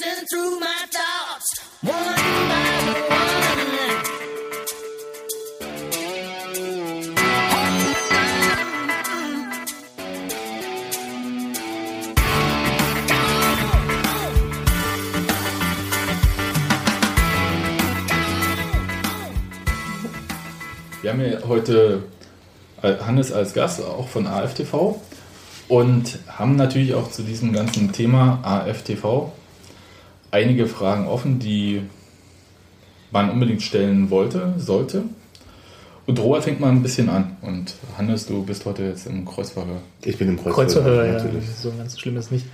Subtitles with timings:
[0.00, 3.28] racing through my thoughts, one by one.
[21.00, 22.02] Wir haben ja heute
[22.82, 25.00] äh, Hannes als Gast, auch von AFTV.
[25.68, 29.32] Und haben natürlich auch zu diesem ganzen Thema AFTV
[30.30, 31.82] einige Fragen offen, die
[33.10, 35.04] man unbedingt stellen wollte, sollte.
[36.06, 37.36] Und Robert fängt mal ein bisschen an.
[37.42, 39.80] Und Hannes, du bist heute jetzt im Kreuzverhör.
[40.04, 41.44] Ich bin im Kreuzverhör, Kreuzverhör, ja, natürlich.
[41.50, 42.46] so ganz schlimm ist nicht.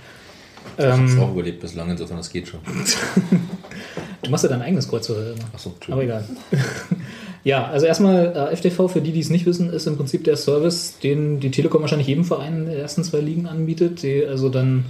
[0.77, 2.59] Ich habe es Ähm, auch überlebt bislang, insofern das geht schon.
[4.23, 5.45] du machst ja dein eigenes Kreuzverhör immer.
[5.53, 6.25] Achso, Aber egal.
[7.43, 10.35] ja, also erstmal äh, FTV, für die, die es nicht wissen, ist im Prinzip der
[10.35, 14.85] Service, den die Telekom wahrscheinlich jedem Verein der ersten zwei Ligen anbietet, die also dann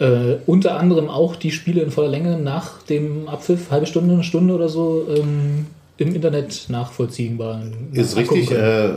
[0.00, 4.24] äh, unter anderem auch die Spiele in voller Länge nach dem Abpfiff, halbe Stunde, eine
[4.24, 5.66] Stunde oder so, ähm,
[5.98, 7.60] im Internet nachvollziehbar
[7.92, 8.50] Ist richtig.
[8.50, 8.92] Äh, äh,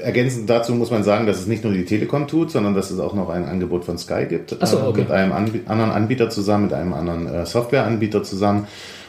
[0.00, 2.98] ergänzend dazu muss man sagen, dass es nicht nur die Telekom tut, sondern dass es
[2.98, 4.56] auch noch ein Angebot von Sky gibt.
[4.58, 5.02] Ach so, äh, okay.
[5.02, 8.66] Mit einem Anb anderen Anbieter zusammen, mit einem anderen äh, Softwareanbieter zusammen.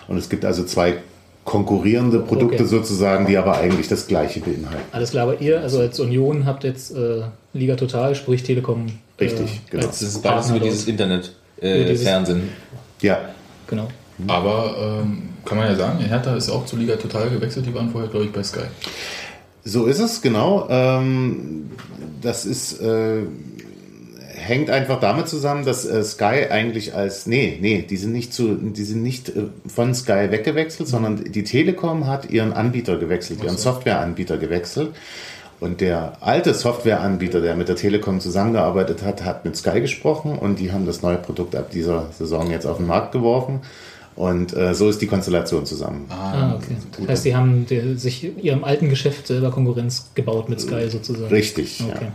[0.08, 0.98] Und es gibt also zwei
[1.44, 2.66] konkurrierende Produkte Okay.
[2.66, 4.84] sozusagen, die aber eigentlich das gleiche beinhalten.
[4.92, 8.86] Alles klar, aber ihr, also als Union, habt jetzt äh, Liga Total, sprich Telekom.
[9.22, 9.88] Richtig, genau.
[9.88, 12.42] Das ist beides nur dieses Internet, Ja, äh.
[13.02, 13.20] Ja,
[13.72, 13.88] Genau.
[14.28, 17.66] Aber ähm, kann man ja sagen, Hertha ist auch zu Liga Total gewechselt.
[17.66, 18.66] Die waren vorher, glaube ich, bei Sky.
[19.64, 20.68] So ist es, genau.
[20.70, 21.72] Ähm,
[22.22, 23.24] das ist, äh,
[24.36, 28.56] hängt einfach damit zusammen, dass äh, Sky eigentlich als, nee, nee, die sind nicht zu,
[28.56, 33.58] die sind nicht äh, von Sky weggewechselt, sondern die Telekom hat ihren Anbieter gewechselt, ihren
[33.58, 34.92] Softwareanbieter gewechselt.
[35.62, 40.58] Und der alte Softwareanbieter, der mit der Telekom zusammengearbeitet hat, hat mit Sky gesprochen und
[40.58, 43.60] die haben das neue Produkt ab dieser Saison jetzt auf den Markt geworfen.
[44.16, 46.08] Und äh, so ist die Konstellation zusammen.
[46.10, 46.76] Ah, okay.
[46.98, 51.32] Das heißt, die haben die, sich ihrem alten Geschäft selber Konkurrenz gebaut mit Sky sozusagen.
[51.32, 51.84] Richtig.
[51.88, 52.08] Okay.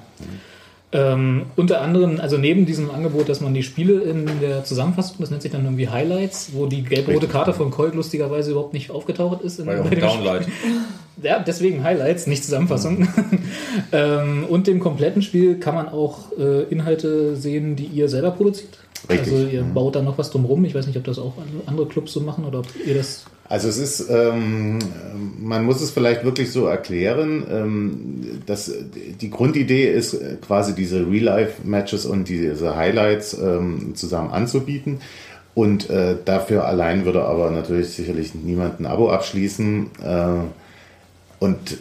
[0.93, 1.12] Ja.
[1.12, 5.31] Ähm, unter anderem, also neben diesem Angebot, dass man die Spiele in der Zusammenfassung, das
[5.31, 7.29] nennt sich dann irgendwie Highlights, wo die gelb-rote.
[7.29, 9.61] Karte von Colt lustigerweise überhaupt nicht aufgetaucht ist.
[9.61, 10.49] In, War ja auch bei ein dem Downlight.
[11.22, 13.09] Ja, deswegen Highlights, nicht Zusammenfassung.
[13.93, 18.78] ähm, und dem kompletten Spiel kann man auch äh, Inhalte sehen, die ihr selber produziert.
[19.09, 19.32] Richtig.
[19.32, 19.75] Also ihr Mhm.
[19.75, 20.65] baut da noch was drumherum.
[20.65, 21.34] Ich weiß nicht, ob das auch
[21.66, 24.78] andere Clubs so machen oder ob ihr das Also es ist, ähm,
[25.41, 28.72] man muss es vielleicht wirklich so erklären, ähm, dass
[29.21, 34.99] die Grundidee ist äh, quasi diese Real-Life-Matches und diese Highlights ähm, zusammen anzubieten.
[35.55, 39.91] Und äh, dafür allein würde aber natürlich sicherlich niemand ein Abo abschließen.
[40.05, 40.66] Äh,
[41.39, 41.79] und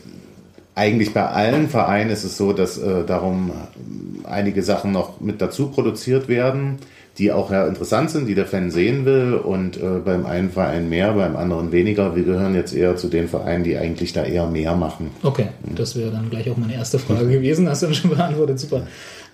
[0.76, 5.42] eigentlich bei allen Vereinen ist es so, dass äh, darum äh, einige Sachen noch mit
[5.42, 6.78] dazu produziert werden,
[7.18, 9.36] die auch ja interessant sind, die der Fan sehen will.
[9.36, 12.16] Und äh, beim einen Verein mehr, beim anderen weniger.
[12.16, 15.12] Wir gehören jetzt eher zu den Vereinen, die eigentlich da eher mehr machen.
[15.24, 17.70] Okay, das wäre dann gleich auch meine erste Frage gewesen.
[17.70, 18.86] Hast du schon beantwortet, super.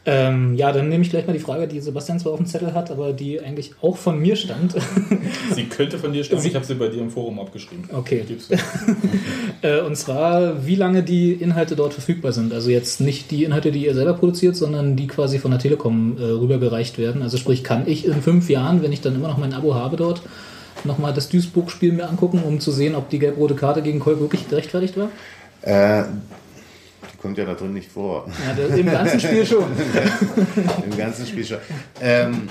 [0.03, 2.73] Ähm, ja, dann nehme ich gleich mal die Frage, die Sebastian zwar auf dem Zettel
[2.73, 4.73] hat, aber die eigentlich auch von mir stand.
[5.53, 6.44] Sie könnte von dir stammen.
[6.44, 7.88] Ich habe sie bei dir im Forum abgeschrieben.
[7.94, 8.25] Okay.
[9.63, 12.51] Äh, und zwar, wie lange die Inhalte dort verfügbar sind.
[12.51, 16.17] Also jetzt nicht die Inhalte, die ihr selber produziert, sondern die quasi von der Telekom
[16.17, 17.22] äh, rübergereicht werden.
[17.22, 19.97] Also sprich, kann ich in fünf Jahren, wenn ich dann immer noch mein Abo habe
[19.97, 20.23] dort,
[20.84, 24.50] nochmal das Duisburg-Spiel mir angucken, um zu sehen, ob die gelb-rote Karte gegen Kolk wirklich
[24.50, 25.09] gerechtfertigt war?
[25.61, 26.06] Äh,
[27.22, 28.28] kommt ja da drin nicht vor.
[28.58, 29.66] Ja, im ganzen Spiel schon.
[30.90, 31.59] Im ganzen Spiel schon.
[32.02, 32.50] Ähm,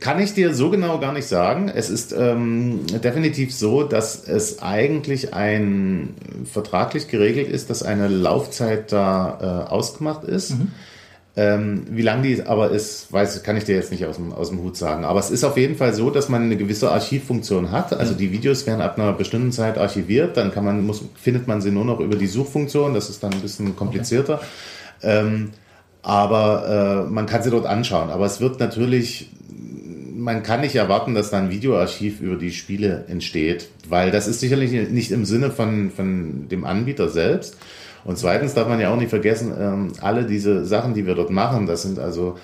[0.00, 1.68] kann ich dir so genau gar nicht sagen.
[1.68, 6.14] Es ist ähm, definitiv so, dass es eigentlich ein
[6.50, 10.54] vertraglich geregelt ist, dass eine Laufzeit da äh, ausgemacht ist.
[11.36, 14.50] Ähm, wie lang die aber ist, weiß, kann ich dir jetzt nicht aus dem, aus
[14.50, 15.04] dem Hut sagen.
[15.04, 17.92] Aber es ist auf jeden Fall so, dass man eine gewisse Archivfunktion hat.
[17.92, 20.36] Also die Videos werden ab einer bestimmten Zeit archiviert.
[20.36, 22.94] Dann kann man, muss, findet man sie nur noch über die Suchfunktion.
[22.94, 24.40] Das ist dann ein bisschen komplizierter.
[25.02, 25.50] Ähm,
[26.02, 28.10] aber äh, man kann sie dort anschauen.
[28.10, 29.30] Aber es wird natürlich,
[30.14, 34.38] man kann nicht erwarten, dass da ein Videoarchiv über die Spiele entsteht, weil das ist
[34.38, 37.56] sicherlich nicht im Sinne von, von dem Anbieter selbst.
[38.04, 41.30] Und zweitens darf man ja auch nicht vergessen, ähm, alle diese Sachen, die wir dort
[41.30, 42.36] machen, das sind also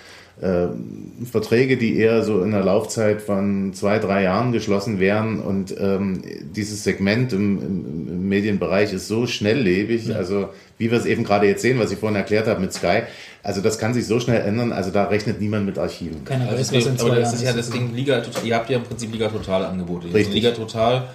[0.42, 5.38] ähm, Verträge, die eher so in der Laufzeit von zwei, drei Jahren geschlossen werden.
[5.40, 6.22] Und ähm,
[6.56, 10.48] dieses Segment im, im, im Medienbereich ist so schnelllebig, also
[10.78, 13.02] wie wir es eben gerade jetzt sehen, was ich vorhin erklärt habe mit Sky.
[13.42, 16.24] Also das kann sich so schnell ändern, also da rechnet niemand mit Archiven.
[16.24, 18.84] Keiner weiß, Also, aber das ist ja das Ding, Liga Total, ihr habt ja im
[18.84, 20.06] Prinzip Liga Total Angebote.
[20.06, 20.36] Also Richtig.
[20.36, 21.08] Liga Total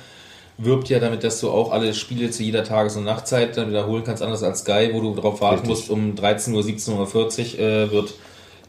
[0.58, 4.04] wirbt ja damit, dass du auch alle Spiele zu jeder Tages- und Nachtzeit dann wiederholen
[4.06, 5.70] kannst, anders als Sky, wo du darauf warten Richtig.
[5.70, 8.14] musst, um 13 Uhr, 17.40 Uhr äh, wird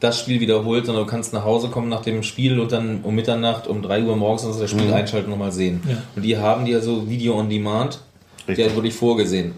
[0.01, 3.15] das Spiel wiederholt, sondern du kannst nach Hause kommen nach dem Spiel und dann um
[3.15, 5.83] Mitternacht, um 3 Uhr morgens das Spiel einschalten und mal sehen.
[5.89, 6.03] Ja.
[6.15, 8.01] Und die haben die ja so Video on Demand,
[8.41, 8.57] Richtig.
[8.57, 9.55] der ist wirklich vorgesehen.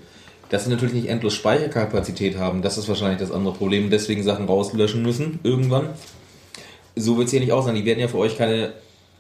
[0.51, 4.47] Dass sie natürlich nicht endlos Speicherkapazität haben, das ist wahrscheinlich das andere Problem, deswegen Sachen
[4.47, 5.91] rauslöschen müssen irgendwann.
[6.95, 7.75] So wird es hier nicht aussehen.
[7.75, 8.73] Die werden ja für euch keine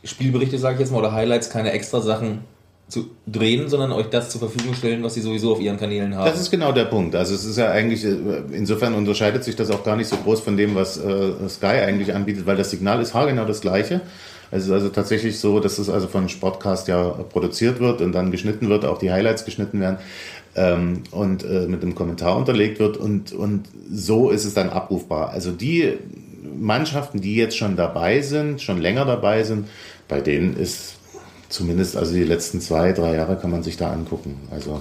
[0.04, 2.44] Spielberichte, sage ich jetzt mal, oder Highlights, keine extra Sachen
[2.88, 6.25] zu drehen, sondern euch das zur Verfügung stellen, was sie sowieso auf ihren Kanälen haben.
[6.25, 7.14] Das ist genau der Punkt.
[7.14, 8.17] Also es ist ja eigentlich, äh,
[8.52, 12.14] insofern unterscheidet sich das auch gar nicht so groß von dem, was äh, Sky eigentlich
[12.14, 14.00] anbietet, weil das Signal ist haargenau das gleiche.
[14.50, 18.31] Es ist also tatsächlich so, dass es also von Sportcast ja produziert wird und dann
[18.31, 19.99] geschnitten wird, auch die Highlights geschnitten werden
[20.56, 25.31] ähm, und äh, mit einem Kommentar unterlegt wird und, und so ist es dann abrufbar.
[25.31, 25.99] Also die
[26.58, 29.69] Mannschaften, die jetzt schon dabei sind, schon länger dabei sind,
[30.08, 30.97] bei denen ist
[31.48, 34.36] zumindest also die letzten zwei, drei Jahre kann man sich da angucken.
[34.50, 34.80] Also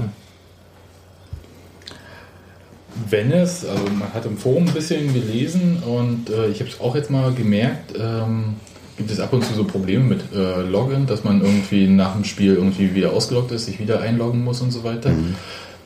[3.10, 6.80] Wenn es, also man hat im Forum ein bisschen gelesen und äh, ich habe es
[6.80, 8.56] auch jetzt mal gemerkt, ähm,
[8.98, 12.24] gibt es ab und zu so Probleme mit äh, Login, dass man irgendwie nach dem
[12.24, 15.12] Spiel irgendwie wieder ausgeloggt ist, sich wieder einloggen muss und so weiter.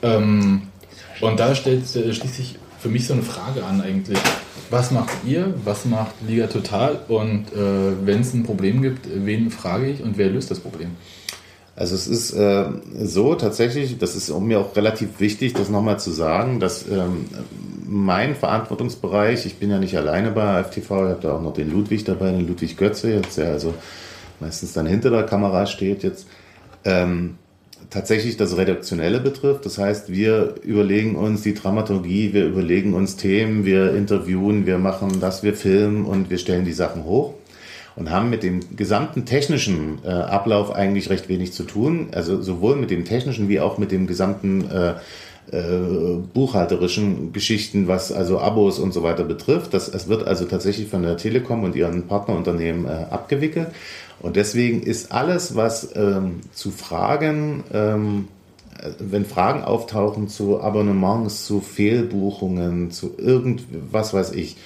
[0.02, 0.62] Ähm,
[1.20, 4.18] und da stellt äh, schließt sich für mich so eine Frage an eigentlich.
[4.70, 5.54] Was macht ihr?
[5.64, 7.00] Was macht Liga Total?
[7.08, 10.92] Und äh, wenn es ein Problem gibt, wen frage ich und wer löst das Problem?
[11.76, 12.66] Also es ist äh,
[13.02, 17.26] so tatsächlich, das ist mir auch relativ wichtig, das nochmal zu sagen, dass ähm,
[17.88, 21.72] mein Verantwortungsbereich, ich bin ja nicht alleine bei AFTV, ich habe da auch noch den
[21.72, 23.74] Ludwig dabei, den Ludwig Götze, jetzt der also
[24.40, 26.28] meistens dann hinter der Kamera steht jetzt,
[26.84, 27.38] ähm,
[27.92, 29.66] tatsächlich das Redaktionelle betrifft.
[29.66, 35.20] Das heißt, wir überlegen uns die Dramaturgie, wir überlegen uns Themen, wir interviewen, wir machen
[35.20, 37.36] das, wir filmen und wir stellen die Sachen hoch
[37.96, 42.08] und haben mit dem gesamten technischen äh, Ablauf eigentlich recht wenig zu tun.
[42.14, 44.94] Also sowohl mit dem technischen wie auch mit dem gesamten äh,
[45.52, 49.74] äh, buchhalterischen Geschichten, was also Abos und so weiter betrifft.
[49.74, 53.68] Das, es wird also tatsächlich von der Telekom und ihren Partnerunternehmen äh, abgewickelt.
[54.22, 58.28] Und deswegen ist alles, was ähm, zu Fragen, ähm,
[58.80, 64.58] äh, wenn Fragen auftauchen zu Abonnements, zu Fehlbuchungen, zu irgendwas weiß ich,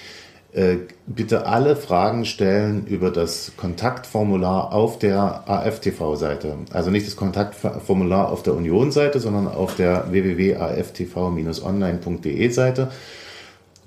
[1.06, 6.56] bitte alle Fragen stellen über das Kontaktformular auf der AFTV-Seite.
[6.72, 12.90] Also nicht das Kontaktformular auf der Union-Seite, sondern auf der www.aftv-online.de-Seite.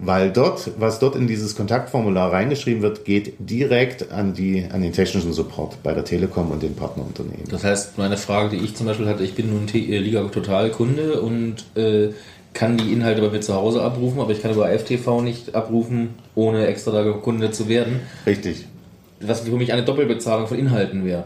[0.01, 4.93] Weil dort, was dort in dieses Kontaktformular reingeschrieben wird, geht direkt an, die, an den
[4.93, 7.49] technischen Support bei der Telekom und den Partnerunternehmen.
[7.51, 10.71] Das heißt, meine Frage, die ich zum Beispiel hatte, ich bin nun äh, Liga Total
[10.71, 12.11] Kunde und äh,
[12.59, 16.11] kann die Inhalte bei mir zu Hause abrufen, aber ich kann über FTV nicht abrufen,
[16.35, 18.01] ohne extra da Kunde zu werden.
[18.27, 18.67] Richtig.
[19.21, 21.25] Was für mich eine Doppelbezahlung von Inhalten wäre.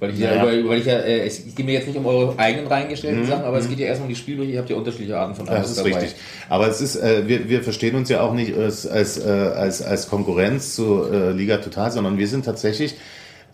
[0.00, 0.52] Weil ich ja, Ja.
[0.52, 3.44] über, weil ich ja, äh, es geht mir jetzt nicht um eure eigenen reingestellten Sachen,
[3.44, 5.56] aber es geht ja erstmal um die Spielbrüche, ihr habt ja unterschiedliche Arten von Das
[5.56, 6.14] Abos ist richtig.
[6.48, 9.80] Aber es ist, äh, wir, wir verstehen uns ja auch nicht als, als, äh, als,
[9.80, 12.96] als Konkurrenz zu äh, Liga Total, sondern wir sind tatsächlich,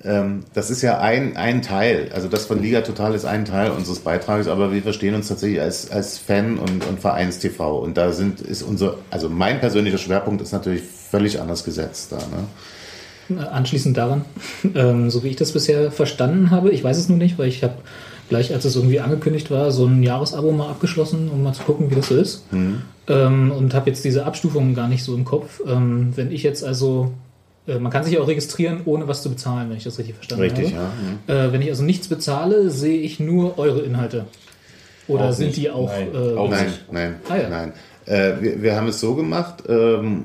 [0.05, 4.01] das ist ja ein, ein Teil, also das von Liga Total ist ein Teil unseres
[4.01, 7.79] Beitrages, aber wir verstehen uns tatsächlich als, als Fan und, und Vereins-TV.
[7.79, 12.19] Und da sind, ist unser, also mein persönlicher Schwerpunkt ist natürlich völlig anders gesetzt da.
[12.19, 13.49] Ne?
[13.49, 14.25] Anschließend daran,
[14.75, 17.63] ähm, so wie ich das bisher verstanden habe, ich weiß es nur nicht, weil ich
[17.63, 17.75] habe
[18.29, 21.91] gleich, als es irgendwie angekündigt war, so ein Jahresabo mal abgeschlossen, um mal zu gucken,
[21.91, 22.45] wie das so ist.
[23.09, 25.61] Ähm, und habe jetzt diese Abstufungen gar nicht so im Kopf.
[25.67, 27.13] Ähm, wenn ich jetzt also,
[27.67, 30.75] man kann sich auch registrieren, ohne was zu bezahlen, wenn ich das richtig verstanden Richtig,
[30.75, 30.91] habe.
[31.29, 31.45] ja.
[31.47, 34.27] Äh, wenn ich also nichts bezahle, sehe ich nur eure Inhalte.
[35.09, 35.57] Oder Auch sind nicht.
[35.59, 35.89] die auch?
[35.89, 37.49] Nein, äh, auch Nein, nein, Ah, ja.
[37.49, 37.73] nein.
[38.07, 40.25] Äh, wir, wir haben es so gemacht, ähm,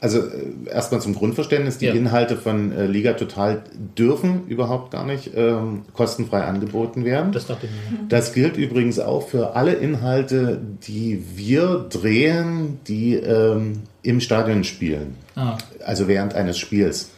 [0.00, 1.92] also äh, erstmal zum Grundverständnis, die Ja.
[1.94, 3.62] Inhalte von äh, Liga Total
[3.98, 7.32] dürfen überhaupt gar nicht ähm, kostenfrei angeboten werden.
[7.32, 8.08] Das dachte ich.
[8.08, 15.16] Das gilt übrigens auch für alle Inhalte, die wir drehen, die ähm, im Stadion spielen,
[15.34, 17.10] Ah, also während eines Spiels.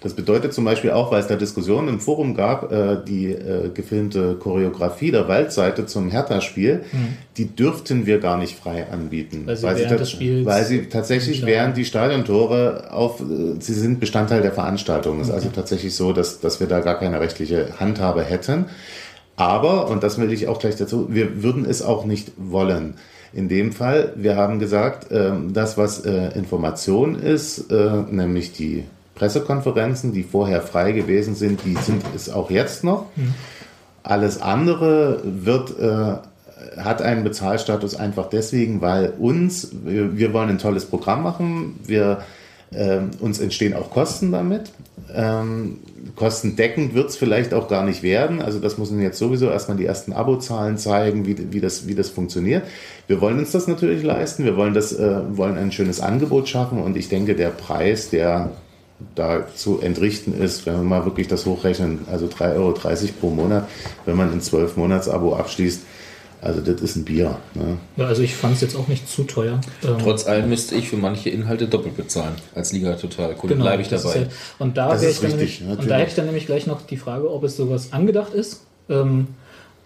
[0.00, 3.70] Das bedeutet zum Beispiel auch, weil es da Diskussionen im Forum gab, äh, die äh,
[3.74, 6.84] gefilmte Choreografie der Waldseite zum Hertha-Spiel,
[7.36, 9.42] die dürften wir gar nicht frei anbieten.
[9.42, 9.46] Mhm.
[9.46, 13.74] Weil sie während tat- des Spiels weil sie tatsächlich während die Stadiontore auf, äh, sie
[13.74, 15.20] sind Bestandteil der Veranstaltung.
[15.20, 18.66] Es ist also tatsächlich so, dass, dass wir da gar keine rechtliche Handhabe hätten.
[19.34, 22.94] Aber, und das will ich auch gleich dazu, wir würden es auch nicht wollen.
[23.32, 28.84] In dem Fall, wir haben gesagt, ähm, das, was äh, Information ist, äh, nämlich die
[29.18, 33.06] Pressekonferenzen, die vorher frei gewesen sind, die sind es auch jetzt noch.
[34.02, 36.16] Alles andere wird, äh,
[36.80, 42.22] hat einen Bezahlstatus einfach deswegen, weil uns, wir, wir wollen ein tolles Programm machen, wir,
[42.72, 44.70] ähm, uns entstehen auch Kosten damit.
[45.14, 45.78] Ähm,
[46.16, 48.42] kostendeckend wird es vielleicht auch gar nicht werden.
[48.42, 52.10] Also das müssen jetzt sowieso erstmal die ersten Abozahlen zeigen, wie, wie, das, wie das
[52.10, 52.64] funktioniert.
[53.06, 54.44] Wir wollen uns das natürlich leisten.
[54.44, 58.50] Wir wollen, das, äh, wollen ein schönes Angebot schaffen und ich denke, der Preis, der
[59.14, 62.72] da zu entrichten ist, wenn wir mal wirklich das hochrechnen, also 3,30 Euro
[63.20, 63.68] pro Monat,
[64.06, 65.82] wenn man ein 12-Monats-Abo abschließt,
[66.40, 67.36] also das ist ein Bier.
[67.54, 67.78] Ne?
[67.96, 69.60] Ja, also ich fand es jetzt auch nicht zu teuer.
[69.84, 72.34] Ähm, Trotz allem müsste ich für manche Inhalte doppelt bezahlen.
[72.54, 73.34] Als Liga total.
[73.34, 74.16] Kunde genau, bleibe ich dabei.
[74.20, 74.26] ja-
[74.58, 76.46] und da Das wäre ist ich dann richtig, nämlich, und da hätte ich dann nämlich
[76.46, 78.62] gleich noch die Frage, ob es sowas angedacht ist.
[78.88, 79.28] Ähm,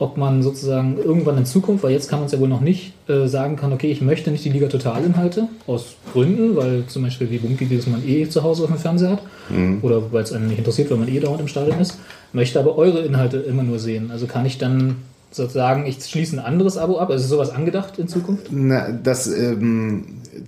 [0.02, 2.92] ob man sozusagen irgendwann in Zukunft, weil jetzt kann man es ja wohl noch nicht,
[3.08, 7.30] äh, sagen kann, okay, ich möchte nicht die Liga Total-Inhalte, aus Gründen, weil zum Beispiel
[7.30, 9.78] wie Bunky, dieses man eh zu Hause auf dem Fernseher hat, Mhm.
[9.82, 11.98] oder weil es einen nicht interessiert, weil man eh dauernd im Stadion ist,
[12.32, 14.10] möchte aber eure Inhalte immer nur sehen.
[14.10, 14.96] Also kann ich dann
[15.30, 18.48] sozusagen, ich schließe ein anderes Abo ab, also ist sowas angedacht in Zukunft?
[18.50, 20.04] Na, das, ähm,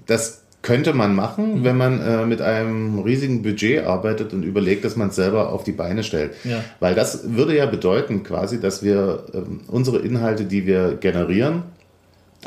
[0.07, 4.97] das könnte man machen, wenn man äh, mit einem riesigen Budget arbeitet und überlegt, dass
[4.97, 6.33] man es selber auf die Beine stellt.
[6.43, 6.65] Ja.
[6.81, 11.65] Weil das würde ja bedeuten quasi, dass wir ähm, unsere Inhalte, die wir generieren,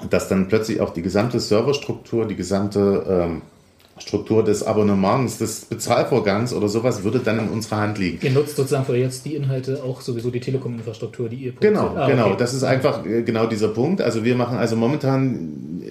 [0.09, 3.41] dass dann plötzlich auch die gesamte Serverstruktur, die gesamte ähm,
[3.99, 8.19] Struktur des Abonnements, des Bezahlvorgangs oder sowas würde dann in unserer Hand liegen.
[8.21, 12.03] Ihr nutzt sozusagen für jetzt die Inhalte auch sowieso die Telekom-Infrastruktur, die ihr Genau, produziert.
[12.03, 12.27] Ah, genau.
[12.27, 12.35] okay.
[12.39, 14.01] Das ist einfach äh, genau dieser Punkt.
[14.01, 15.81] Also wir machen also momentan,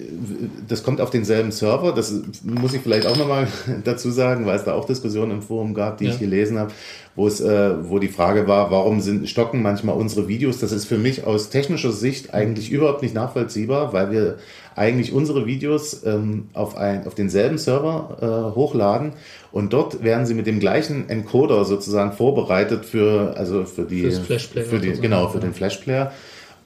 [0.67, 1.93] das kommt auf denselben Server.
[1.93, 3.47] Das muss ich vielleicht auch nochmal
[3.83, 6.11] dazu sagen, weil es da auch Diskussionen im Forum gab, die Ja.
[6.11, 6.71] ich gelesen habe,
[7.15, 10.59] wo es, äh, wo die Frage war, warum sind stocken manchmal unsere Videos?
[10.59, 14.37] Das ist für mich aus technischer Sicht eigentlich überhaupt nicht nachvollziehbar, weil wir
[14.75, 18.17] eigentlich unsere Videos ähm, auf, ein, auf denselben Server
[18.51, 19.13] äh, hochladen
[19.51, 24.77] und dort werden sie mit dem gleichen Encoder sozusagen vorbereitet für also für die für
[24.79, 26.11] die, genau für den Flashplayer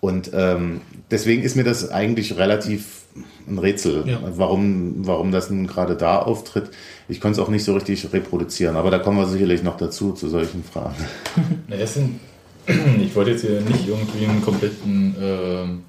[0.02, 3.01] und ähm, deswegen ist mir das eigentlich relativ
[3.48, 4.20] ein Rätsel, Ja.
[4.36, 6.70] warum, warum das nun gerade da auftritt.
[7.10, 10.14] Ich konnte es auch nicht so richtig reproduzieren, aber da kommen wir sicherlich noch dazu,
[10.14, 10.96] zu solchen Fragen.
[11.86, 12.20] Sind,
[13.02, 15.82] ich wollte jetzt hier nicht irgendwie einen kompletten ähm,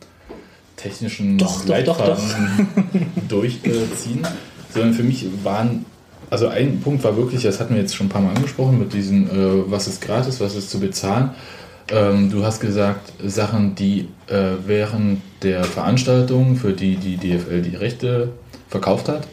[0.77, 4.27] technischen Doch, doch, doch, Leitfaden durchziehen,
[4.73, 5.85] sondern für mich waren,
[6.31, 8.93] also ein Punkt war wirklich, das hatten wir jetzt schon ein paar Mal angesprochen, mit
[8.93, 11.31] diesem, äh, was ist gratis, was ist zu bezahlen.
[11.93, 17.77] Ähm, du hast gesagt, Sachen, die äh, während der Veranstaltung, für die die DFL die
[17.77, 18.31] Rechte
[18.69, 19.29] verkauft hat,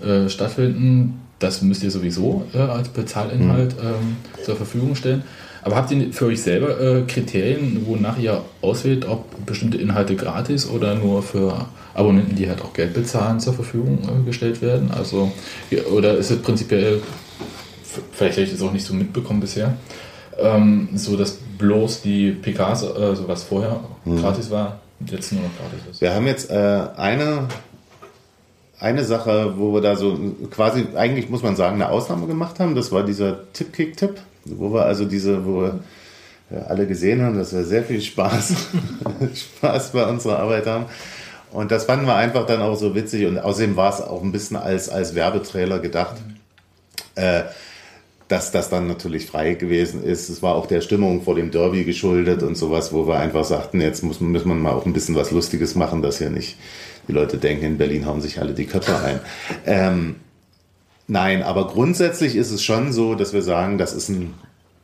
[0.00, 5.24] äh, stattfinden, das müsst ihr sowieso äh, als Bezahlinhalt ähm, zur Verfügung stellen.
[5.62, 10.68] Aber habt ihr für euch selber äh, Kriterien, wonach ihr auswählt, ob bestimmte Inhalte gratis
[10.68, 14.90] oder nur für Abonnenten, die halt auch Geld bezahlen, zur Verfügung äh, gestellt werden?
[14.90, 15.32] Also,
[15.90, 17.00] oder ist es prinzipiell,
[18.12, 19.74] vielleicht habe ich das auch nicht so mitbekommen bisher,
[20.38, 25.50] ähm, so dass bloß die PKs, äh, so was vorher gratis war, jetzt nur noch
[25.56, 26.00] gratis ist?
[26.00, 26.54] Wir haben jetzt äh,
[26.96, 27.48] eine,
[28.78, 30.18] eine Sache, wo wir da so
[30.50, 32.74] quasi, eigentlich muss man sagen, eine Ausnahme gemacht haben.
[32.74, 35.80] Das war dieser Tipp-Kick-Tipp, wo wir also diese, wo wir
[36.50, 38.54] ja, alle gesehen haben, dass wir sehr viel Spaß,
[39.34, 40.86] Spaß bei unserer Arbeit haben.
[41.50, 44.32] Und das fanden wir einfach dann auch so witzig und außerdem war es auch ein
[44.32, 46.16] bisschen als, als Werbetrailer gedacht.
[47.14, 47.42] Äh,
[48.28, 50.28] dass das dann natürlich frei gewesen ist.
[50.28, 53.80] Es war auch der Stimmung vor dem Derby geschuldet und sowas, wo wir einfach sagten,
[53.80, 56.56] jetzt muss, muss man mal auch ein bisschen was Lustiges machen, dass hier nicht
[57.06, 59.20] die Leute denken, in Berlin hauen sich alle die Köpfe ein.
[59.66, 60.16] Ähm,
[61.06, 64.34] nein, aber grundsätzlich ist es schon so, dass wir sagen, das ist ein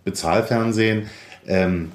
[0.04, 1.06] Bezahlfernsehen.
[1.46, 1.92] Ähm,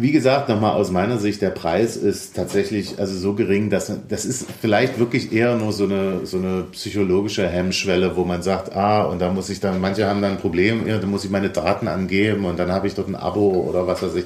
[0.00, 4.24] wie gesagt, nochmal aus meiner Sicht, der Preis ist tatsächlich also so gering, dass das
[4.24, 9.02] ist vielleicht wirklich eher nur so eine, so eine psychologische Hemmschwelle, wo man sagt, ah,
[9.02, 11.50] und da muss ich dann, manche haben dann ein Problem, ja, da muss ich meine
[11.50, 14.24] Daten angeben und dann habe ich dort ein Abo oder was weiß ich.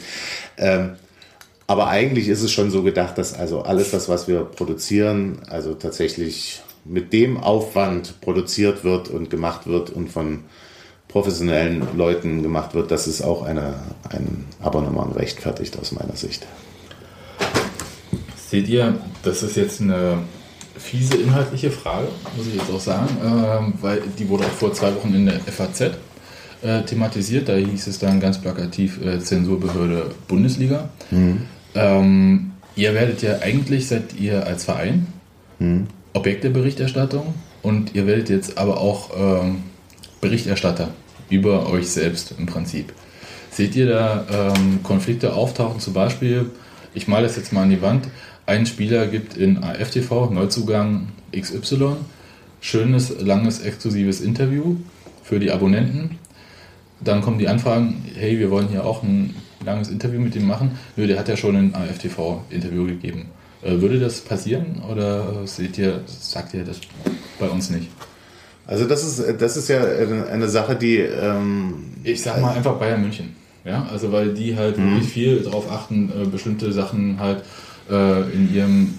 [0.58, 0.90] Ähm,
[1.66, 5.72] aber eigentlich ist es schon so gedacht, dass also alles das, was wir produzieren, also
[5.72, 10.40] tatsächlich mit dem Aufwand produziert wird und gemacht wird und von
[11.12, 13.74] professionellen Leuten gemacht wird, dass es auch eine,
[14.08, 16.46] ein Abonnement rechtfertigt aus meiner Sicht.
[18.36, 20.18] Seht ihr, das ist jetzt eine
[20.76, 24.94] fiese inhaltliche Frage, muss ich jetzt auch sagen, ähm, weil die wurde auch vor zwei
[24.94, 25.80] Wochen in der FAZ
[26.62, 27.48] äh, thematisiert.
[27.48, 30.88] Da hieß es dann ganz plakativ äh, Zensurbehörde Bundesliga.
[31.74, 35.06] Ähm, ihr werdet ja eigentlich, seid ihr als Verein
[36.12, 39.62] Objekt der Berichterstattung und ihr werdet jetzt aber auch ähm,
[40.20, 40.88] Berichterstatter
[41.32, 42.92] über euch selbst im Prinzip.
[43.50, 45.80] Seht ihr da ähm, Konflikte auftauchen?
[45.80, 46.50] Zum Beispiel,
[46.94, 48.08] ich male das jetzt mal an die Wand,
[48.46, 51.96] ein Spieler gibt in AFTV Neuzugang XY,
[52.60, 54.76] schönes, langes, exklusives Interview
[55.22, 56.18] für die Abonnenten.
[57.00, 59.34] Dann kommen die Anfragen, hey, wir wollen hier auch ein
[59.64, 60.72] langes Interview mit ihm machen.
[60.96, 63.26] Nö, der hat ja schon ein AFTV-Interview gegeben.
[63.62, 66.80] Äh, würde das passieren oder seht ihr, sagt ihr das
[67.38, 67.88] bei uns nicht?
[68.66, 73.02] Also das ist, das ist ja eine Sache, die ähm, Ich sag mal einfach Bayern
[73.02, 73.34] München.
[73.64, 77.44] Ja, also weil die halt wirklich viel darauf achten, äh, bestimmte Sachen halt
[77.88, 78.94] äh, in ihrem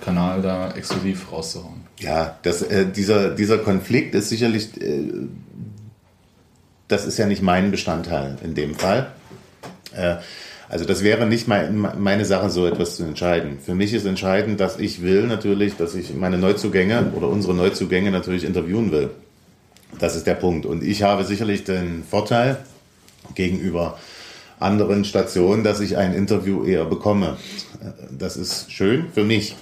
[0.00, 1.80] Kanal da exklusiv rauszuhauen.
[2.00, 5.04] Ja, das, äh, dieser, dieser Konflikt ist sicherlich, äh,
[6.88, 9.12] das ist ja nicht mein Bestandteil in dem Fall.
[10.68, 13.58] Also das wäre nicht mein, meine Sache, so etwas zu entscheiden.
[13.64, 18.10] Für mich ist entscheidend, dass ich will natürlich, dass ich meine Neuzugänge oder unsere Neuzugänge
[18.10, 19.10] natürlich interviewen will.
[19.98, 20.66] Das ist der Punkt.
[20.66, 22.58] Und ich habe sicherlich den Vorteil
[23.34, 23.98] gegenüber
[24.60, 27.36] anderen Stationen, dass ich ein Interview eher bekomme.
[28.10, 29.56] Das ist schön für mich.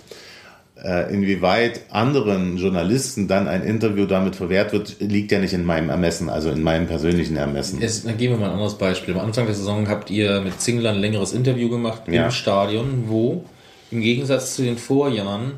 [0.87, 5.91] Äh, inwieweit anderen Journalisten dann ein Interview damit verwehrt wird, liegt ja nicht in meinem
[5.91, 7.83] Ermessen, also in meinem persönlichen Ermessen.
[7.83, 9.15] Es, dann geben wir mal ein anderes Beispiel.
[9.15, 12.27] Am Anfang der Saison habt ihr mit Zingler ein längeres Interview gemacht Ja.
[12.27, 13.45] im Stadion, wo
[13.91, 15.55] im Gegensatz zu den Vorjahren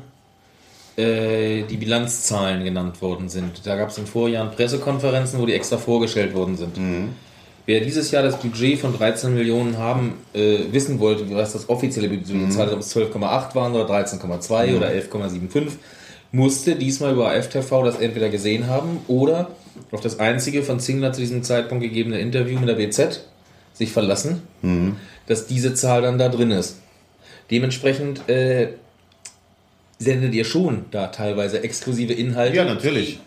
[0.97, 3.67] äh, die Bilanzzahlen genannt worden sind.
[3.67, 6.75] Da gab es in Vorjahren Pressekonferenzen, wo die extra vorgestellt worden sind.
[7.69, 12.09] Wer dieses Jahr das Budget von 13 Millionen haben, äh, wissen wollte, was das offizielle
[12.09, 12.47] Budget Mhm.
[12.47, 15.73] gezahlt hat, ob es 12,8 waren oder 13,2 oder 11,75,
[16.31, 19.51] musste diesmal über AFTV das entweder gesehen haben oder
[19.91, 23.21] auf das einzige von Zingler zu diesem Zeitpunkt gegebene Interview mit der BZ
[23.73, 24.95] sich verlassen, Mhm.
[25.27, 26.77] dass diese Zahl dann da drin ist.
[27.51, 28.69] Dementsprechend äh,
[29.99, 32.55] sendet ihr schon da teilweise exklusive Inhalte.
[32.57, 33.19] Ja, natürlich.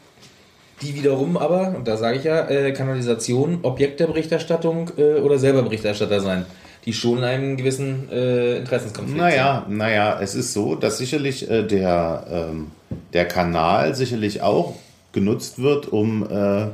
[0.83, 5.39] Die wiederum aber, und da sage ich ja, äh, Kanalisation, Objekt der Berichterstattung äh, oder
[5.39, 6.45] selber Berichterstatter sein,
[6.85, 11.63] die schon in einem gewissen äh, Interessenskonflikt Naja, naja, es ist so, dass sicherlich äh,
[11.63, 12.73] der, ähm,
[13.13, 14.75] der Kanal sicherlich auch
[15.13, 16.67] genutzt wird, um äh,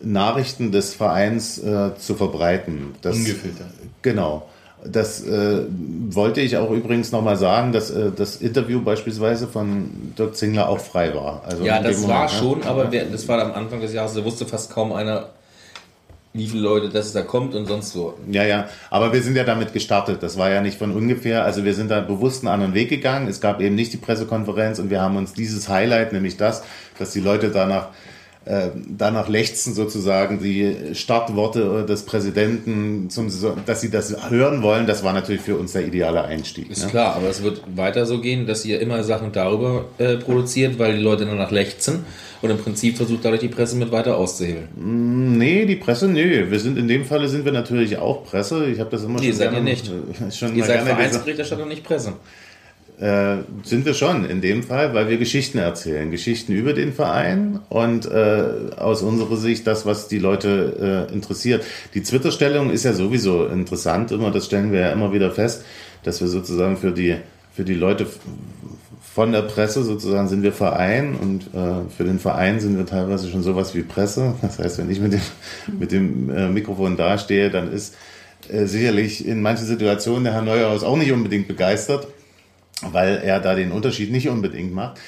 [0.00, 2.94] Nachrichten des Vereins äh, zu verbreiten.
[3.00, 3.68] Das, Ungefiltert.
[4.02, 4.46] Genau.
[4.90, 5.64] Das äh,
[6.10, 10.80] wollte ich auch übrigens nochmal sagen, dass äh, das Interview beispielsweise von Dirk Zingler auch
[10.80, 11.42] frei war.
[11.46, 12.38] Also Ja, das war Moment, ne?
[12.38, 15.30] schon, aber wer, das war am Anfang des Jahres, da wusste fast kaum einer,
[16.32, 18.14] wie viele Leute das da kommt und sonst so.
[18.30, 20.22] Ja, ja, aber wir sind ja damit gestartet.
[20.22, 21.44] Das war ja nicht von ungefähr.
[21.44, 23.28] Also wir sind da bewusst einen anderen Weg gegangen.
[23.28, 26.62] Es gab eben nicht die Pressekonferenz und wir haben uns dieses Highlight, nämlich das,
[26.98, 27.88] dass die Leute danach
[28.96, 33.28] danach lechzen sozusagen die Startworte des Präsidenten, zum,
[33.66, 36.70] dass sie das hören wollen, das war natürlich für uns der ideale Einstieg.
[36.70, 36.90] Ist Ne?
[36.90, 40.96] klar, aber es wird weiter so gehen, dass ihr immer Sachen darüber äh, produziert, weil
[40.96, 42.04] die Leute danach lechzen
[42.42, 44.68] und im Prinzip versucht dadurch die Presse mit weiter auszuhebeln.
[45.38, 46.50] Nee, die Presse, nö.
[46.50, 48.66] Wir sind in dem Falle sind wir natürlich auch Presse.
[48.66, 49.90] Ich habe das immer Nee, schon seid gerne, ihr nicht.
[50.36, 50.82] Schon Ihr seid.
[50.82, 52.12] Vereinsberichterstatter, nicht Presse.
[52.98, 56.10] Äh, sind wir schon in dem Fall, weil wir Geschichten erzählen.
[56.10, 58.44] Geschichten über den Verein und äh,
[58.78, 61.62] aus unserer Sicht das, was die Leute äh, interessiert.
[61.92, 65.62] Die Twitter-Stellung ist ja sowieso interessant, immer, das stellen wir ja immer wieder fest,
[66.04, 67.16] dass wir sozusagen für die,
[67.52, 68.06] für die Leute
[69.02, 73.28] von der Presse sozusagen sind wir Verein und äh, für den Verein sind wir teilweise
[73.28, 74.34] schon sowas wie Presse.
[74.40, 75.20] Das heißt, wenn ich mit dem,
[75.78, 77.94] mit dem äh, Mikrofon dastehe, dann ist
[78.48, 82.08] äh, sicherlich in manchen Situationen der Herr Neuhaus auch nicht unbedingt begeistert
[82.82, 84.98] weil er da den Unterschied nicht unbedingt macht.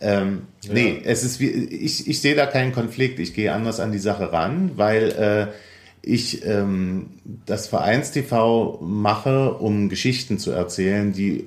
[0.00, 3.18] Ähm, Nee, es ist wie, ich, ich sehe da keinen Konflikt.
[3.18, 5.52] Ich gehe anders an die Sache ran, weil äh,
[6.02, 7.06] ich ähm,
[7.46, 11.46] das Vereinstv mache, um Geschichten zu erzählen, die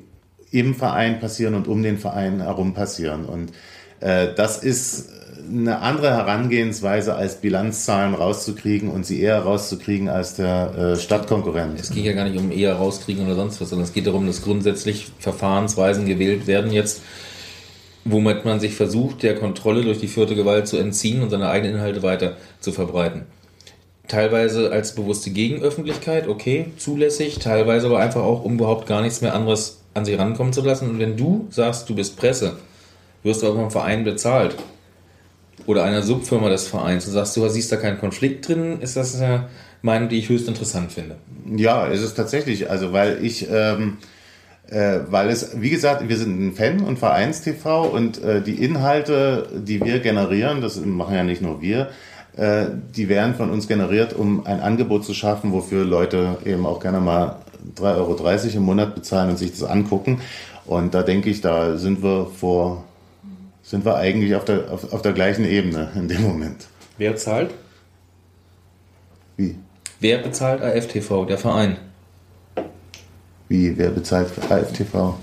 [0.52, 3.26] im Verein passieren und um den Verein herum passieren.
[3.26, 3.52] Und
[4.00, 5.10] äh, das ist
[5.50, 11.80] eine andere Herangehensweise, als Bilanzzahlen rauszukriegen und sie eher rauszukriegen als der äh, Stadtkonkurrent.
[11.80, 14.28] Es ging ja gar nicht um eher rauskriegen oder sonst was, sondern es geht darum,
[14.28, 17.02] dass grundsätzlich Verfahrensweisen gewählt werden jetzt,
[18.06, 21.76] womit man sich versucht, der Kontrolle durch die vierte Gewalt zu entziehen und seine eigenen
[21.76, 23.24] Inhalte weiter zu verbreiten.
[24.08, 29.34] Teilweise als bewusste Gegenöffentlichkeit, okay, zulässig, teilweise aber einfach auch, um überhaupt gar nichts mehr
[29.34, 30.90] anderes an sie rankommen zu lassen.
[30.90, 32.58] Und wenn du sagst, du bist Presse,
[33.24, 34.56] wirst du auch vom Verein bezahlt
[35.68, 39.22] oder einer Subfirma des Vereins und sagst, du siehst da keinen Konflikt drin, ist das
[39.22, 39.48] eine
[39.84, 41.18] Meinung, die ich höchst interessant finde.
[41.56, 43.98] Ja, es ist tatsächlich, also weil ich, ähm,
[44.70, 49.48] äh, weil es, wie gesagt, wir sind ein Fan- und Vereinstv und äh, die Inhalte,
[49.54, 51.90] die wir generieren, das machen ja nicht nur wir,
[52.38, 56.80] äh, die werden von uns generiert, um ein Angebot zu schaffen, wofür Leute eben auch
[56.80, 57.38] gerne mal
[57.76, 60.22] 3,30 Euro im Monat bezahlen und sich das angucken.
[60.66, 62.84] Und da denke ich, da sind wir vor,
[63.68, 66.68] sind wir eigentlich auf der, auf, auf der gleichen Ebene in dem Moment.
[66.98, 67.54] Wer zahlt?
[69.36, 69.56] Wie?
[70.00, 71.26] Wer bezahlt AFTV?
[71.28, 71.78] Der Verein.
[73.50, 75.16] Wie, wer bezahlt AFTV?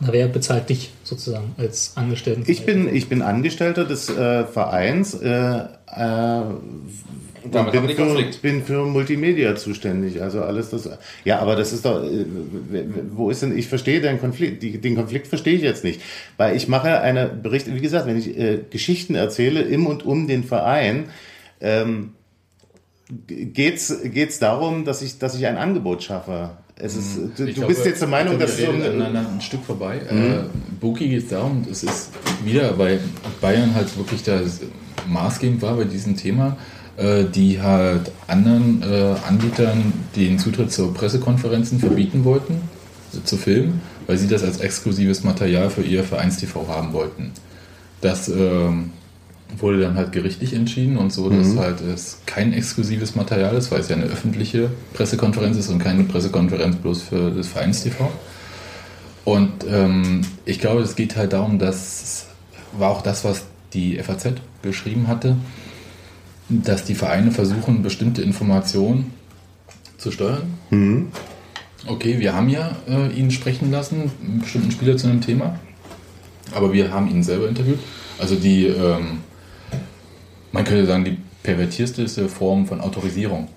[0.00, 2.44] Na, wer bezahlt dich sozusagen als Angestellten?
[2.46, 5.14] Ich bin, ich bin Angestellter des äh, Vereins.
[5.14, 5.28] Äh,
[5.86, 6.42] äh,
[7.50, 10.22] damit bin, für, bin für Multimedia zuständig.
[10.22, 10.88] Also alles das.
[11.24, 12.02] Ja, aber das ist doch.
[12.04, 12.24] äh,
[13.10, 13.56] Wo ist denn?
[13.56, 14.62] Ich verstehe den Konflikt.
[14.62, 16.00] Den Konflikt verstehe ich jetzt nicht,
[16.36, 17.72] weil ich mache eine Bericht.
[17.72, 21.06] Wie gesagt, wenn ich äh, Geschichten erzähle im und um den Verein.
[21.60, 22.12] Ähm,
[23.26, 26.50] geht's geht's darum, dass ich dass ich ein Angebot schaffe.
[26.76, 29.40] Es ist, du, Ich du glaube, bist jetzt der Meinung, dass es um aneinander ein
[29.40, 29.98] Stück vorbei.
[29.98, 30.44] Äh,
[30.80, 32.10] Buki geht es darum, es ist
[32.44, 32.98] wieder bei
[33.40, 34.60] Bayern halt wirklich das
[35.06, 36.56] maßgebend war bei diesem Thema,
[36.96, 42.60] äh, die halt anderen äh, Anbietern den Zutritt zu Pressekonferenzen verbieten wollten,
[43.10, 47.32] also zu filmen, weil sie das als exklusives Material für ihr Vereins-TV haben wollten.
[48.00, 48.90] Das ähm,
[49.58, 53.80] wurde dann halt gerichtlich entschieden und so, dass halt es kein exklusives Material ist, weil
[53.80, 58.10] es ja eine öffentliche Pressekonferenz ist und keine Pressekonferenz bloß für das Vereins-TV.
[59.24, 62.26] Und ähm, ich glaube, es geht halt darum, dass
[62.78, 65.36] war auch das, was die FAZ geschrieben hatte,
[66.62, 69.12] dass die Vereine versuchen, bestimmte Informationen
[69.98, 70.42] zu steuern.
[71.86, 75.58] Okay, wir haben ja äh, ihn sprechen lassen, einen bestimmten Spieler zu einem Thema,
[76.54, 77.78] aber wir haben ihn selber interviewt.
[78.18, 79.18] Also die, ähm,
[80.52, 83.48] man könnte sagen, die pervertierteste Form von Autorisierung.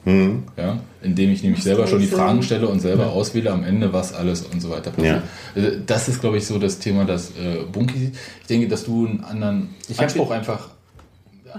[0.58, 0.79] Ja?
[1.03, 4.41] Indem ich nämlich selber schon die Fragen stelle und selber auswähle am Ende, was alles
[4.41, 5.21] und so weiter passiert.
[5.55, 8.15] Äh, Das ist, glaube ich, so das Thema, das äh, Bunky sieht.
[8.41, 10.69] Ich denke, dass du einen anderen hab Anspruch einfach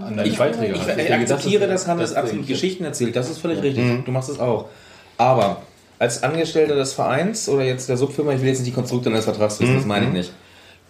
[0.03, 3.15] an Ich, Beiträge ich, ich das akzeptiere, dass Hannes das- absolut ich- Geschichten erzählt.
[3.17, 4.05] Das ist völlig richtig.
[4.05, 4.67] Du machst es auch.
[5.19, 5.63] Aber
[5.99, 9.25] als Angestellter des Vereins oder jetzt der Subfirma, ich will jetzt nicht die Konstrukte eines
[9.25, 10.33] Vertrags wissen, das meine ich nicht.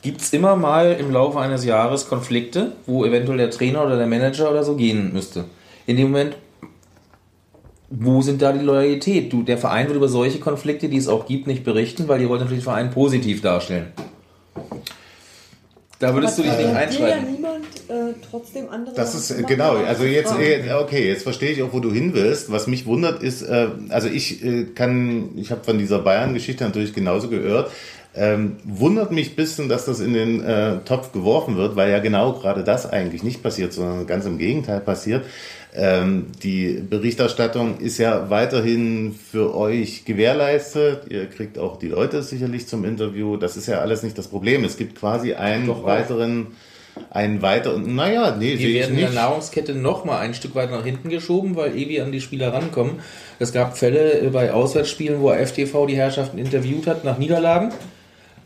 [0.02, 4.06] Gibt es immer mal im Laufe eines Jahres Konflikte, wo eventuell der Trainer oder der
[4.06, 5.44] Manager oder so gehen müsste?
[5.86, 6.36] In dem Moment,
[7.88, 9.32] wo sind da die Loyalität?
[9.32, 12.28] Du, der Verein wird über solche Konflikte, die es auch gibt, nicht berichten, weil die
[12.28, 13.86] wollen natürlich den Verein positiv darstellen.
[15.98, 17.32] Da würdest du dich nicht Will ja einschalten.
[17.32, 18.94] niemand äh, trotzdem andere.
[18.94, 21.90] Das ist machen, genau, aber also jetzt, äh, okay, jetzt verstehe ich auch, wo du
[21.90, 22.52] hin willst.
[22.52, 26.92] Was mich wundert ist, äh, also ich äh, kann, ich habe von dieser Bayern-Geschichte natürlich
[26.92, 27.70] genauso gehört.
[28.14, 31.98] Ähm, wundert mich ein bisschen, dass das in den äh, Topf geworfen wird, weil ja
[31.98, 35.24] genau gerade das eigentlich nicht passiert, sondern ganz im Gegenteil passiert.
[35.78, 41.02] Ähm, die Berichterstattung ist ja weiterhin für euch gewährleistet.
[41.10, 43.36] Ihr kriegt auch die Leute sicherlich zum Interview.
[43.36, 44.64] Das ist ja alles nicht das Problem.
[44.64, 46.46] Es gibt quasi einen Doch weiteren,
[47.10, 49.10] einen weiteren, naja, nee, Wir werden in der.
[49.10, 52.54] Nahrungskette noch mal ein Stück weit nach hinten geschoben, weil eh wir an die Spieler
[52.54, 53.00] rankommen.
[53.38, 57.70] Es gab Fälle äh, bei Auswärtsspielen, wo FTV die Herrschaften interviewt hat nach Niederlagen.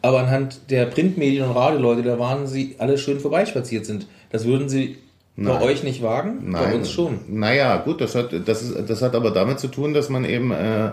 [0.03, 4.09] Aber anhand der Printmedien und Radioleute, da waren sie alle schön vorbeispaziert sind.
[4.31, 4.97] Das würden sie
[5.41, 5.63] bei Nein.
[5.63, 7.21] euch nicht wagen, bei uns schon.
[7.29, 10.51] Naja, gut, das hat, das, ist, das hat aber damit zu tun, dass man eben
[10.51, 10.91] äh,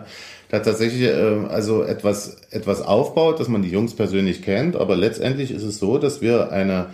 [0.49, 4.77] da tatsächlich äh, also etwas, etwas aufbaut, dass man die Jungs persönlich kennt.
[4.77, 6.85] Aber letztendlich ist es so, dass wir eine,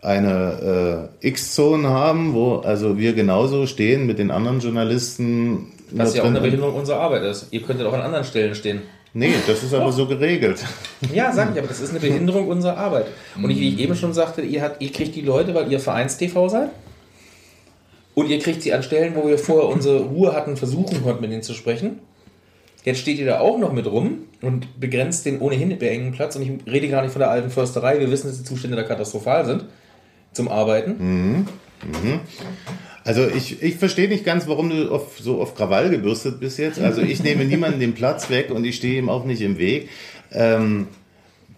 [0.00, 5.72] eine äh, X-Zone haben, wo also wir genauso stehen mit den anderen Journalisten.
[5.90, 7.48] Was ja auch eine Behinderung unserer Arbeit ist.
[7.50, 8.82] Ihr könntet auch an anderen Stellen stehen.
[9.14, 10.64] Nee, das ist aber so geregelt.
[11.12, 13.06] Ja, sag ich, aber das ist eine Behinderung unserer Arbeit.
[13.36, 15.80] Und ich, wie ich eben schon sagte, ihr, habt, ihr kriegt die Leute, weil ihr
[15.80, 16.70] Vereins-TV seid.
[18.14, 21.30] Und ihr kriegt sie an Stellen, wo wir vorher unsere Ruhe hatten, versuchen konnten, mit
[21.30, 22.00] ihnen zu sprechen.
[22.84, 26.36] Jetzt steht ihr da auch noch mit rum und begrenzt den ohnehin beengen Platz.
[26.36, 28.00] Und ich rede gar nicht von der alten Försterei.
[28.00, 29.64] Wir wissen, dass die Zustände da katastrophal sind
[30.32, 31.46] zum Arbeiten.
[33.04, 36.80] Also ich, ich verstehe nicht ganz, warum du auf, so auf Krawall gebürstet bist jetzt.
[36.80, 39.88] Also ich nehme niemanden den Platz weg und ich stehe ihm auch nicht im Weg.
[40.32, 40.88] Ähm,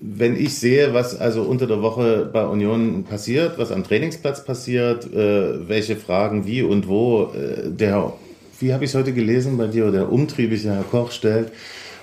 [0.06, 5.10] wenn ich sehe, was also unter der Woche bei Union passiert, was am Trainingsplatz passiert,
[5.14, 8.12] äh, welche Fragen wie und wo äh, der,
[8.60, 11.52] wie habe ich es heute gelesen bei dir, der umtriebige Herr Koch stellt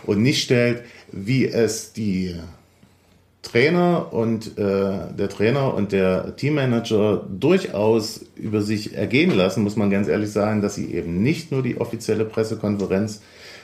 [0.03, 2.35] und nicht stellt, wie es die
[3.43, 9.91] Trainer und äh, der Trainer und der Teammanager durchaus über sich ergehen lassen, muss man
[9.91, 13.21] ganz ehrlich sagen, dass sie eben nicht nur die offizielle Pressekonferenz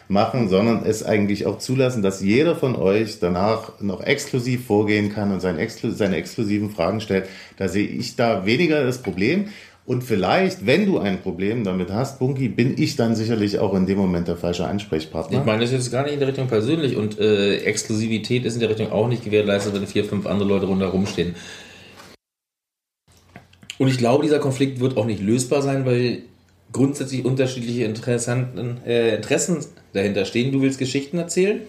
[0.07, 5.31] machen, sondern es eigentlich auch zulassen, dass jeder von euch danach noch exklusiv vorgehen kann
[5.31, 7.27] und sein Exklu seine exklusiven Fragen stellt.
[7.57, 9.49] Da sehe ich da weniger das Problem.
[9.85, 13.85] Und vielleicht, wenn du ein Problem damit hast, Bunky, bin ich dann sicherlich auch in
[13.85, 15.39] dem Moment der falsche Ansprechpartner.
[15.39, 18.55] Ich meine, das ist jetzt gar nicht in der Richtung persönlich und äh, Exklusivität ist
[18.55, 21.35] in der Richtung auch nicht gewährleistet, wenn vier, fünf andere Leute rundherum stehen.
[23.77, 26.23] Und ich glaube, dieser Konflikt wird auch nicht lösbar sein, weil
[26.71, 30.51] grundsätzlich unterschiedliche Interessanten, äh, Interessen dahinter stehen.
[30.51, 31.61] Du willst Geschichten erzählen,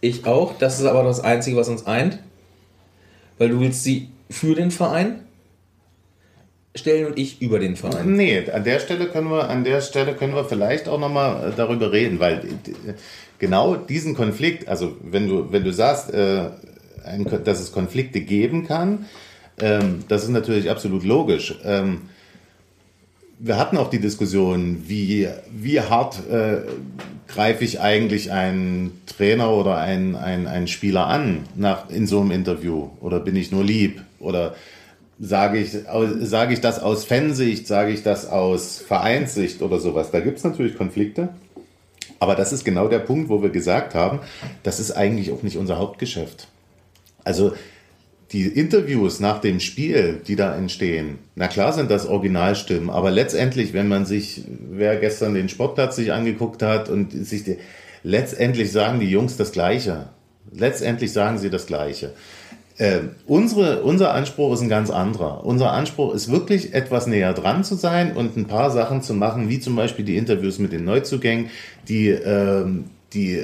[0.00, 0.56] ich auch.
[0.58, 2.18] Das ist aber das Einzige, was uns eint,
[3.38, 5.20] weil du willst sie für den Verein
[6.74, 8.14] stellen und ich über den Verein.
[8.14, 11.92] Nee, an der Stelle können wir, an der Stelle können wir vielleicht auch nochmal darüber
[11.92, 12.94] reden, weil äh,
[13.38, 16.50] genau diesen Konflikt, also wenn du, wenn du sagst, äh,
[17.04, 19.06] ein, dass es Konflikte geben kann,
[19.60, 21.58] ähm, das ist natürlich absolut logisch.
[21.64, 22.02] Ähm,
[23.42, 26.58] wir hatten auch die Diskussion, wie, wie hart äh,
[27.26, 32.32] greife ich eigentlich einen Trainer oder einen, einen, einen Spieler an nach, in so einem
[32.32, 32.90] Interview?
[33.00, 34.02] Oder bin ich nur lieb?
[34.18, 34.54] Oder
[35.18, 35.70] sage ich,
[36.20, 40.10] sage ich das aus Fansicht, sage ich das aus Vereinssicht oder sowas?
[40.10, 41.30] Da gibt es natürlich Konflikte.
[42.18, 44.20] Aber das ist genau der Punkt, wo wir gesagt haben,
[44.62, 46.48] das ist eigentlich auch nicht unser Hauptgeschäft.
[47.24, 47.54] Also
[48.32, 53.72] die Interviews nach dem Spiel, die da entstehen, na klar sind das Originalstimmen, aber letztendlich,
[53.72, 57.56] wenn man sich, wer gestern den Sportplatz sich angeguckt hat und sich, die,
[58.04, 60.08] letztendlich sagen die Jungs das Gleiche.
[60.52, 62.12] Letztendlich sagen sie das Gleiche.
[62.78, 65.44] Äh, unsere, unser Anspruch ist ein ganz anderer.
[65.44, 69.48] Unser Anspruch ist wirklich etwas näher dran zu sein und ein paar Sachen zu machen,
[69.48, 71.50] wie zum Beispiel die Interviews mit den Neuzugängen,
[71.88, 73.42] die, ähm, die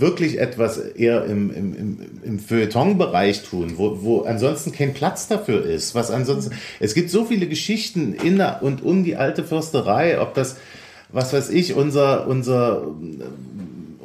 [0.00, 5.64] wirklich etwas eher im, im, im, im Feuilleton-Bereich tun, wo, wo ansonsten kein Platz dafür
[5.64, 5.94] ist.
[5.94, 10.56] Was ansonsten, es gibt so viele Geschichten in und um die alte Fürsterei, ob das,
[11.10, 12.86] was weiß ich, unser, unser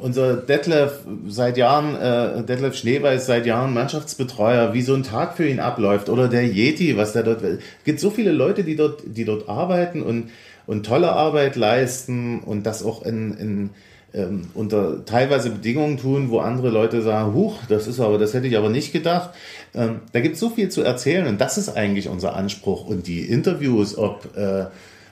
[0.00, 0.92] unser Detlef
[1.26, 6.08] seit Jahren, äh, Detlef Schneeweiß seit Jahren Mannschaftsbetreuer, wie so ein Tag für ihn abläuft
[6.08, 9.48] oder der Yeti, was der dort, es gibt so viele Leute, die dort, die dort
[9.48, 10.30] arbeiten und,
[10.66, 13.70] und tolle Arbeit leisten und das auch in, in
[14.18, 18.46] ähm, unter teilweise Bedingungen tun, wo andere Leute sagen, huch, das ist aber, das hätte
[18.48, 19.30] ich aber nicht gedacht.
[19.74, 23.06] Ähm, da gibt es so viel zu erzählen und das ist eigentlich unser Anspruch und
[23.06, 24.66] die Interviews, ob äh,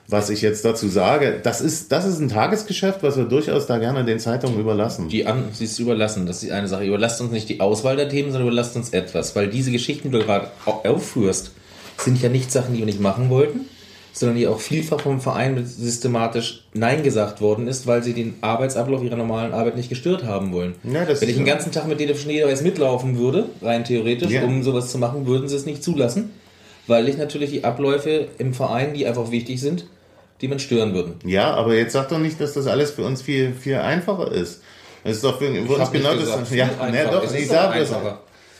[0.09, 3.77] was ich jetzt dazu sage, das ist, das ist ein Tagesgeschäft, was wir durchaus da
[3.77, 5.09] gerne den Zeitungen überlassen.
[5.09, 6.85] Die an, sie ist überlassen, das ist eine Sache.
[6.85, 9.35] Überlasst uns nicht die Auswahl der Themen, sondern überlasst uns etwas.
[9.35, 11.51] Weil diese Geschichten, die du gerade au- aufführst,
[11.97, 13.65] sind ja nicht Sachen, die wir nicht machen wollten,
[14.17, 19.03] sondern die auch vielfach vom Verein systematisch Nein gesagt worden ist, weil sie den Arbeitsablauf
[19.03, 20.73] ihrer normalen Arbeit nicht gestört haben wollen.
[20.83, 24.43] Ja, Wenn ich den ja- ganzen Tag mit Detlef Schneeweiß mitlaufen würde, rein theoretisch, Ja.
[24.43, 26.31] um sowas zu machen, würden sie es nicht zulassen,
[26.87, 29.85] weil ich natürlich die Abläufe im Verein, die einfach wichtig sind,
[30.41, 31.15] die man stören würden.
[31.25, 34.61] Ja, aber jetzt sag doch nicht, dass das alles für uns viel, viel einfacher ist.
[35.03, 36.51] Es ist doch für, für uns genau das.
[36.53, 37.11] Ja, nee, einfacher.
[37.17, 37.91] doch, Es ich ist sag doch das.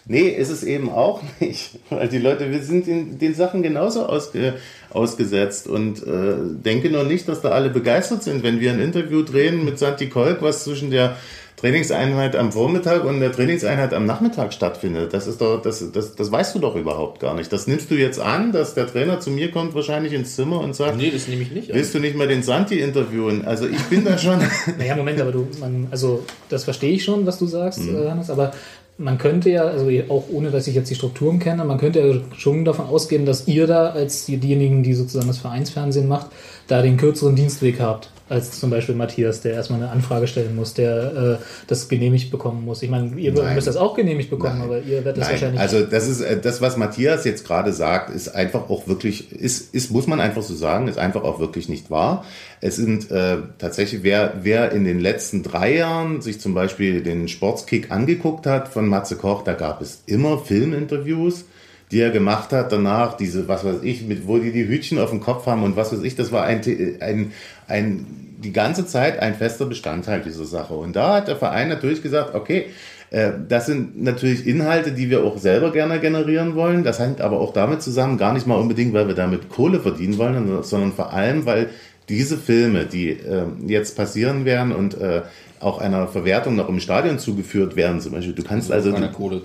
[0.08, 1.80] Nee, ist es eben auch nicht.
[1.90, 4.54] Weil die Leute, wir sind den, den Sachen genauso ausge,
[4.92, 9.22] ausgesetzt und äh, denke nur nicht, dass da alle begeistert sind, wenn wir ein Interview
[9.24, 11.18] drehen mit Santi Kolk, was zwischen der
[11.58, 15.12] Trainingseinheit am Vormittag und der Trainingseinheit am Nachmittag stattfindet.
[15.12, 17.52] Das ist doch, das, das, das weißt du doch überhaupt gar nicht.
[17.52, 20.76] Das nimmst du jetzt an, dass der Trainer zu mir kommt, wahrscheinlich ins Zimmer und
[20.76, 21.76] sagt, Nee, das nehme ich nicht an.
[21.78, 23.44] willst du nicht mal den Santi interviewen?
[23.46, 24.40] Also ich bin da schon.
[24.78, 27.96] Naja, Moment, aber du, man, also das verstehe ich schon, was du sagst, Mhm.
[28.04, 28.52] äh, Hannes, aber
[28.98, 32.16] man könnte ja, also auch ohne, dass ich jetzt die Strukturen kenne, man könnte ja
[32.36, 36.28] schon davon ausgehen, dass ihr da als die- diejenigen, die sozusagen das Vereinsfernsehen macht,
[36.68, 40.74] da den kürzeren Dienstweg habt, als zum Beispiel Matthias, der erstmal eine Anfrage stellen muss,
[40.74, 42.84] der äh, das genehmigt bekommen muss.
[42.84, 43.56] Ich meine, ihr Nein.
[43.56, 44.68] müsst das auch genehmigt bekommen, Nein.
[44.68, 45.62] aber ihr werdet das wahrscheinlich...
[45.62, 49.74] also das ist äh, das, was Matthias jetzt gerade sagt, ist einfach auch wirklich, ist,
[49.74, 52.26] ist muss man einfach so sagen, ist einfach auch wirklich nicht wahr.
[52.60, 57.30] Es sind äh, tatsächlich, wer, wer in den letzten drei Jahren sich zum Beispiel den
[57.30, 61.46] Sportskick angeguckt hat von Matze Koch, da gab es immer Filminterviews,
[61.92, 65.10] die er gemacht hat danach, diese, was weiß ich, mit, wo die die Hütchen auf
[65.10, 66.62] dem Kopf haben und was weiß ich, das war ein,
[67.00, 67.32] ein,
[67.68, 68.06] ein,
[68.40, 70.74] die ganze Zeit ein fester Bestandteil dieser Sache.
[70.74, 72.66] Und da hat der Verein natürlich gesagt, okay,
[73.10, 76.84] äh, das sind natürlich Inhalte, die wir auch selber gerne generieren wollen.
[76.84, 80.18] Das hängt aber auch damit zusammen, gar nicht mal unbedingt, weil wir damit Kohle verdienen
[80.18, 81.70] wollen, sondern vor allem, weil
[82.10, 85.22] diese Filme, die äh, jetzt passieren werden und äh,
[85.60, 88.92] auch einer Verwertung noch im Stadion zugeführt werden, zum Beispiel, du kannst also...
[88.92, 89.42] keine Kohle.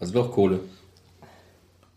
[0.00, 0.60] Also doch Kohle.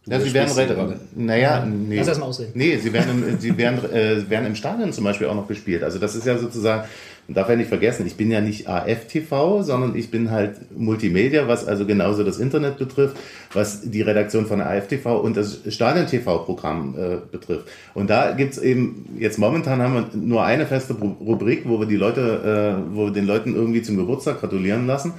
[0.04, 1.00] Du Ja, sie werden, gerade.
[1.16, 1.98] naja, nee.
[1.98, 2.54] Lass erst mal ausreden.
[2.56, 5.84] Nee, sie werden, im, sie werden, äh, werden im Stadion zum Beispiel auch noch gespielt.
[5.84, 6.86] Also das ist ja sozusagen,
[7.28, 11.68] darf ja nicht vergessen, ich bin ja nicht AFTV, sondern ich bin halt Multimedia, was
[11.68, 13.16] also genauso das Internet betrifft,
[13.54, 17.68] was die Redaktion von AFTV und das Stadion-TV-Programm äh, betrifft.
[17.94, 21.86] Und da gibt's eben, jetzt momentan haben wir nur eine feste Ru- Rubrik, wo wir
[21.88, 25.14] die Leute, äh, wo wir den Leuten irgendwie zum Geburtstag gratulieren lassen.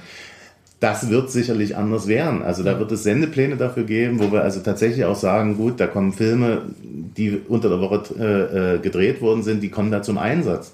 [0.83, 2.41] Das wird sicherlich anders werden.
[2.41, 5.87] Also da wird es Sendepläne dafür geben, wo wir also tatsächlich auch sagen, gut, da
[5.87, 10.17] kommen Filme, die unter der Woche äh, äh, gedreht worden sind, die kommen da zum
[10.17, 10.73] Einsatz.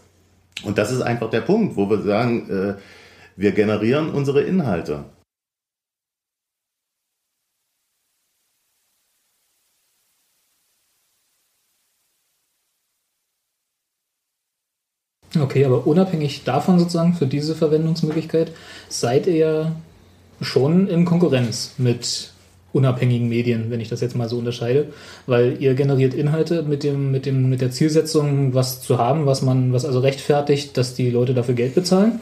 [0.63, 2.73] Und das ist einfach der Punkt, wo wir sagen, äh,
[3.35, 5.03] wir generieren unsere Inhalte.
[15.39, 18.51] Okay, aber unabhängig davon sozusagen für diese Verwendungsmöglichkeit
[18.89, 19.75] seid ihr ja
[20.41, 22.31] schon in Konkurrenz mit
[22.71, 24.89] unabhängigen Medien, wenn ich das jetzt mal so unterscheide,
[25.25, 29.41] weil ihr generiert Inhalte mit dem mit dem mit der Zielsetzung, was zu haben, was
[29.41, 32.19] man was also rechtfertigt, dass die Leute dafür Geld bezahlen.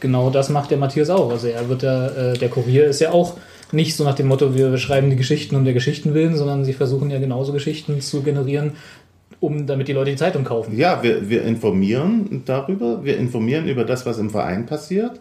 [0.00, 1.30] Genau das macht der Matthias auch.
[1.30, 3.34] Also er wird da äh, der Kurier ist ja auch
[3.72, 6.72] nicht so nach dem Motto, wir schreiben die Geschichten um der Geschichten willen, sondern sie
[6.72, 8.72] versuchen ja genauso Geschichten zu generieren,
[9.40, 10.76] um damit die Leute die Zeitung kaufen.
[10.76, 15.20] Ja, wir, wir informieren darüber, wir informieren über das, was im Verein passiert.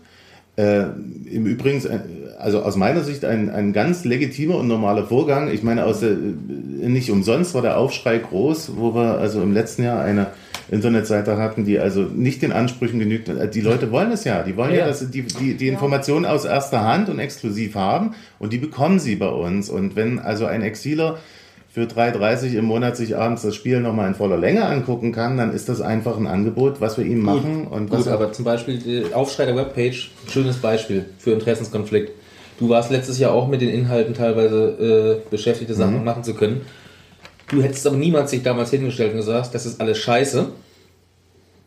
[0.58, 0.84] Äh,
[1.30, 2.00] Im Übrigen, äh,
[2.40, 5.50] also aus meiner Sicht ein, ein ganz legitimer und normaler Vorgang.
[5.52, 9.84] Ich meine, aus äh, nicht umsonst war der Aufschrei groß, wo wir also im letzten
[9.84, 10.28] Jahr eine
[10.72, 13.28] Internetseite hatten, die also nicht den Ansprüchen genügt.
[13.30, 14.44] Äh, Die Leute wollen es ja.
[14.44, 14.88] Die wollen ja, Ja.
[14.88, 19.00] dass sie die, die, die Informationen aus erster Hand und exklusiv haben und die bekommen
[19.00, 19.70] sie bei uns.
[19.70, 21.18] Und wenn also ein Exiler
[21.76, 25.54] für 3,30 im Monat sich abends das Spiel nochmal in voller Länge angucken kann, dann
[25.54, 27.68] ist das einfach ein Angebot, was wir ihm machen.
[27.68, 32.14] Und was Gut, aber zum Beispiel die Aufschrei der Webpage, schönes Beispiel für Interessenskonflikt.
[32.60, 36.62] Du warst letztes Jahr auch mit den Inhalten teilweise äh, beschäftigt, Sachen machen zu können.
[37.50, 40.48] Du hättest aber niemals sich damals hingestellt und gesagt, das ist alles scheiße,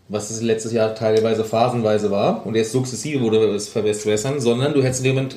[0.09, 4.83] was es letztes Jahr teilweise phasenweise war und jetzt sukzessive wurde es verbessern, sondern du
[4.83, 5.37] hättest Moment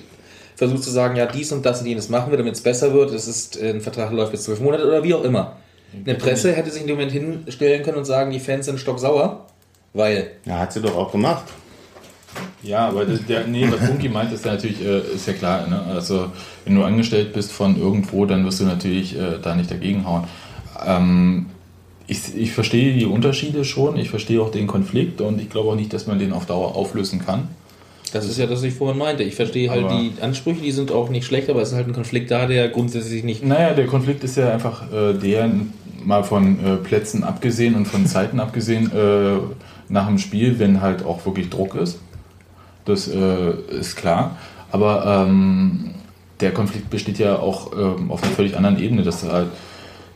[0.56, 3.12] versucht zu sagen, ja, dies und das und jenes machen wir, damit es besser wird,
[3.12, 5.58] es ist, äh, ein Vertrag läuft bis zwölf Monate oder wie auch immer.
[6.06, 9.46] Eine Presse hätte sich in dem Moment hinstellen können und sagen, die Fans sind stocksauer,
[9.94, 11.44] weil ja, hat sie doch auch gemacht.
[12.64, 15.68] Ja, aber der, der, nee, was Funky meint, ist ja natürlich, äh, ist ja klar,
[15.68, 15.82] ne?
[15.90, 16.32] Also
[16.64, 20.26] wenn du angestellt bist von irgendwo, dann wirst du natürlich äh, da nicht dagegen hauen.
[20.86, 21.48] Ähm,
[22.08, 25.76] ich, ich verstehe die Unterschiede schon, ich verstehe auch den Konflikt und ich glaube auch
[25.76, 27.50] nicht, dass man den auf Dauer auflösen kann.
[28.14, 29.24] Das ist ja das, was ich vorhin meinte.
[29.24, 31.88] Ich verstehe halt Aber- die Ansprüche, die sind auch nicht schlecht, aber es ist halt
[31.88, 33.46] ein Konflikt da, der grundsätzlich nicht.
[33.46, 35.50] Naja, der Konflikt ist ja einfach äh, der,
[36.04, 39.38] mal von äh, Plätzen abgesehen und von Zeiten abgesehen, äh,
[39.88, 42.00] nach dem Spiel, wenn halt auch wirklich Druck ist.
[42.86, 44.38] Das äh, ist klar.
[44.72, 45.92] Aber ähm,
[46.40, 49.04] der Konflikt besteht ja auch ähm, auf einer völlig anderen Ebene.
[49.04, 49.50] Dass halt,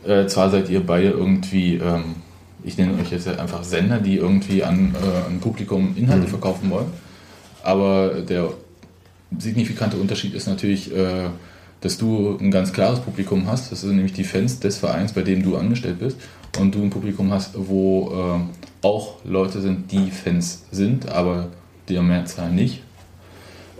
[0.06, 2.16] äh, zwar seid ihr beide irgendwie, ähm,
[2.64, 6.86] ich nenne euch jetzt einfach Sender, die irgendwie an äh, ein Publikum Inhalte verkaufen wollen.
[7.66, 8.50] Aber der
[9.36, 11.28] signifikante Unterschied ist natürlich, äh,
[11.80, 13.72] dass du ein ganz klares Publikum hast.
[13.72, 16.16] Das sind nämlich die Fans des Vereins, bei dem du angestellt bist.
[16.58, 21.48] Und du ein Publikum hast, wo äh, auch Leute sind, die Fans sind, aber
[21.88, 22.82] der Mehrzahl nicht.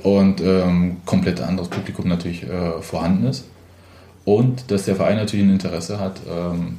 [0.02, 3.44] Und ähm, komplett anderes Publikum natürlich äh, vorhanden ist.
[4.24, 6.78] Und dass der Verein natürlich ein Interesse hat, ähm,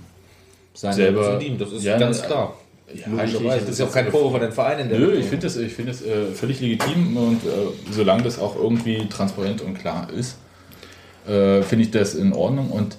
[0.73, 1.57] Selber- zu dienen.
[1.57, 2.53] Das ist Ja, ganz äh, klar.
[2.93, 3.61] Ja, Logischerweise.
[3.61, 5.23] Das ist ja auch kein Vorwurf an den Verein in der Nö, Richtung.
[5.23, 7.47] ich finde das, ich find das äh, völlig legitim und äh,
[7.91, 10.37] solange das auch irgendwie transparent und klar ist,
[11.27, 12.71] äh, finde ich das in Ordnung.
[12.71, 12.97] Und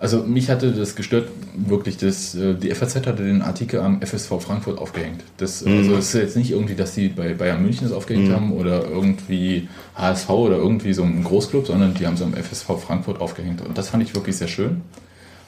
[0.00, 4.40] also mich hatte das gestört, wirklich, dass äh, die FAZ hatte den Artikel am FSV
[4.40, 5.22] Frankfurt aufgehängt.
[5.36, 8.52] Das, Also es ist jetzt nicht irgendwie, dass die bei Bayern München das aufgehängt haben
[8.52, 13.20] oder irgendwie HSV oder irgendwie so ein Großclub, sondern die haben es am FSV Frankfurt
[13.20, 13.60] aufgehängt.
[13.60, 14.82] Und das fand ich wirklich sehr schön,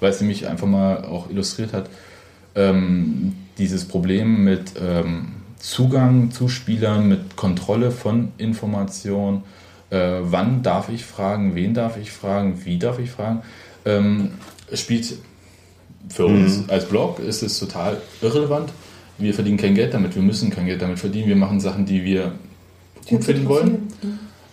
[0.00, 1.88] weil es nämlich einfach mal auch illustriert hat,
[2.54, 9.42] ähm, dieses Problem mit ähm, Zugang zu Spielern, mit Kontrolle von Informationen,
[9.90, 13.42] äh, wann darf ich fragen, wen darf ich fragen, wie darf ich fragen,
[13.84, 14.30] ähm,
[14.72, 15.14] spielt
[16.08, 18.70] für uns als Blog ist es total irrelevant.
[19.18, 22.04] Wir verdienen kein Geld damit, wir müssen kein Geld damit verdienen, wir machen Sachen, die
[22.04, 22.32] wir
[23.06, 23.88] gut finden wollen.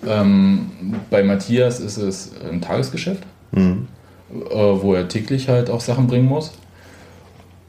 [0.05, 0.69] Ähm,
[1.09, 6.51] bei Matthias ist es ein Tagesgeschäft, äh, wo er täglich halt auch Sachen bringen muss.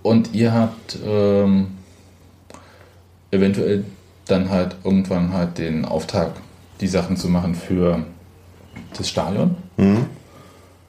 [0.09, 1.66] Und ihr habt ähm,
[3.31, 3.85] eventuell
[4.25, 6.31] dann halt irgendwann halt den Auftrag,
[6.81, 8.05] die Sachen zu machen für
[8.97, 9.57] das Stadion,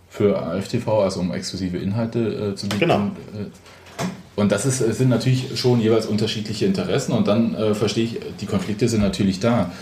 [0.07, 2.19] für AFTV, also um exklusive Inhalte
[2.53, 2.79] äh, zu bieten.
[2.79, 2.95] Genau.
[2.95, 8.05] Und, äh, und das ist, sind natürlich schon jeweils unterschiedliche Interessen und dann äh, verstehe
[8.05, 9.73] ich, die Konflikte sind natürlich da.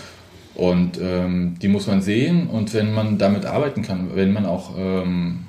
[0.55, 4.71] Und ähm, die muss man sehen und wenn man damit arbeiten kann, wenn man auch
[4.75, 5.45] ähm,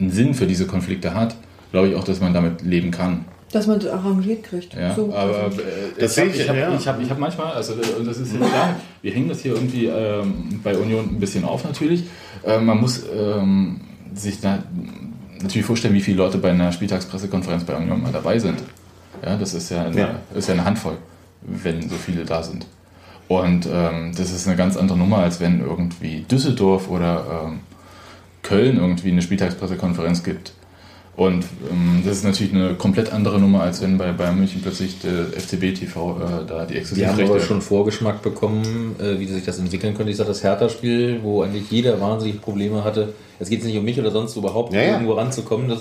[0.00, 1.36] einen Sinn für diese Konflikte hat,
[1.74, 3.24] glaube ich auch, dass man damit leben kann.
[3.50, 4.74] Dass man es arrangiert kriegt.
[4.74, 5.64] Ja, So, aber also, äh,
[5.98, 6.74] Das ich sehe habe ich, ich hab, ja.
[6.76, 9.40] ich hab, ich hab manchmal, also äh, und das ist jetzt klar, wir hängen das
[9.40, 12.04] hier irgendwie ähm, bei Union ein bisschen auf natürlich.
[12.46, 13.80] Äh, man muss ähm,
[14.14, 14.62] sich da
[15.42, 18.62] natürlich vorstellen, wie viele Leute bei einer Spieltagspressekonferenz bei Union mal dabei sind.
[19.24, 20.14] Ja, das ist ja eine, Ja.
[20.32, 20.96] Ist ja eine Handvoll,
[21.42, 22.66] wenn so viele da sind.
[23.26, 27.60] Und ähm, das ist eine ganz andere Nummer, als wenn irgendwie Düsseldorf oder ähm,
[28.42, 30.52] Köln irgendwie eine Spieltagspressekonferenz gibt.
[31.16, 34.98] Und ähm, das ist natürlich eine komplett andere Nummer, als wenn bei Bayern München plötzlich
[34.98, 37.24] der FCB TV äh, da die Die haben Exklusivrechte...
[37.24, 40.10] aber schon Vorgeschmack bekommen, äh, wie sich das entwickeln könnte.
[40.10, 43.14] Ich sage, das Hertha-Spiel, wo eigentlich jeder wahnsinnig Probleme hatte.
[43.38, 44.92] Es geht nicht um mich oder sonst überhaupt Ja, ja.
[44.92, 45.80] irgendwo ranzukommen, das,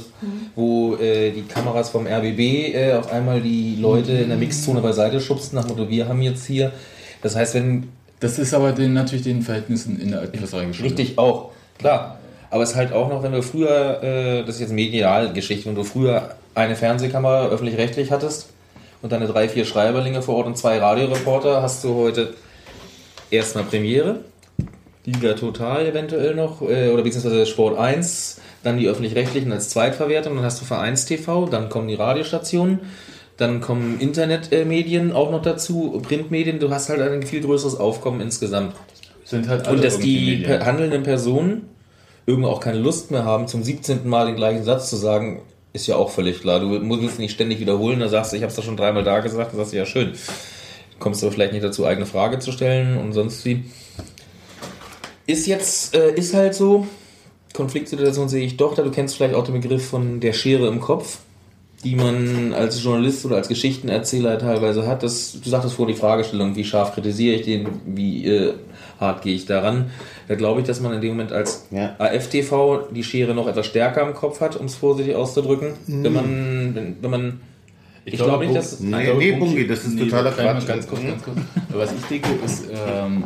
[0.55, 5.19] wo äh, die Kameras vom RBB äh, auf einmal die Leute in der Mixzone beiseite
[5.19, 6.71] schubsten, nach dem Motto, wir haben jetzt hier.
[7.23, 7.87] Das heißt, wenn
[8.19, 10.99] Das ist aber den, natürlich den Verhältnissen in der Altklauserei geschuldet.
[10.99, 11.51] Richtig, auch.
[11.79, 12.19] Klar.
[12.53, 15.73] Aber es ist halt auch noch, wenn du früher, äh, das ist jetzt Medialgeschichte, wenn
[15.73, 18.49] du früher eine Fernsehkamera öffentlich-rechtlich hattest
[19.01, 22.35] und deine drei, vier Schreiberlinge vor Ort und zwei Radioreporter, hast du heute
[23.31, 24.19] erstmal Premiere,
[25.03, 30.45] Liga Total eventuell noch, äh, oder beziehungsweise Sport 1, dann die öffentlich-rechtlichen als Zweitverwertung, dann
[30.45, 32.81] hast du Vereins-TV, dann kommen die Radiostationen,
[33.37, 38.75] dann kommen Internetmedien auch noch dazu, Printmedien, du hast halt ein viel größeres Aufkommen insgesamt.
[39.23, 41.72] Sind halt alle Und dass die handelnden Personen
[42.25, 44.07] irgendwo auch keine Lust mehr haben, zum 17.
[44.07, 45.41] Mal den gleichen Satz zu sagen,
[45.73, 46.59] ist ja auch völlig klar.
[46.59, 49.03] Du musst es nicht ständig wiederholen, da sagst du, ich habe es doch schon dreimal
[49.03, 50.13] da gesagt, dann sagst du, ja schön.
[50.99, 53.65] Kommst aber vielleicht nicht dazu, eigene Frage zu stellen und sonst wie.
[55.25, 56.85] Ist jetzt, äh, ist halt so,
[57.53, 58.83] Konfliktsituation sehe ich doch da.
[58.83, 61.19] Du kennst vielleicht auch den Begriff von der Schere im Kopf,
[61.83, 65.03] die man als Journalist oder als Geschichtenerzähler teilweise hat.
[65.03, 68.53] Das, du sagtest vor die Fragestellung, wie scharf kritisiere ich den, wie äh,
[68.99, 69.91] hart gehe ich daran.
[70.27, 71.95] Da glaube ich, dass man in dem Moment als Ja.
[71.99, 75.73] AFTV die Schere noch etwas stärker im Kopf hat, um es vorsichtig auszudrücken.
[75.87, 77.39] Wenn man, wenn, wenn man
[78.05, 80.67] ich, glaube nicht, dass Nee, ich glaube, nee, Bungi, das ist totaler ich mal Quatsch.
[80.67, 81.37] Ganz kurz, ganz kurz.
[81.73, 83.23] Was ich denke, ist, ähm,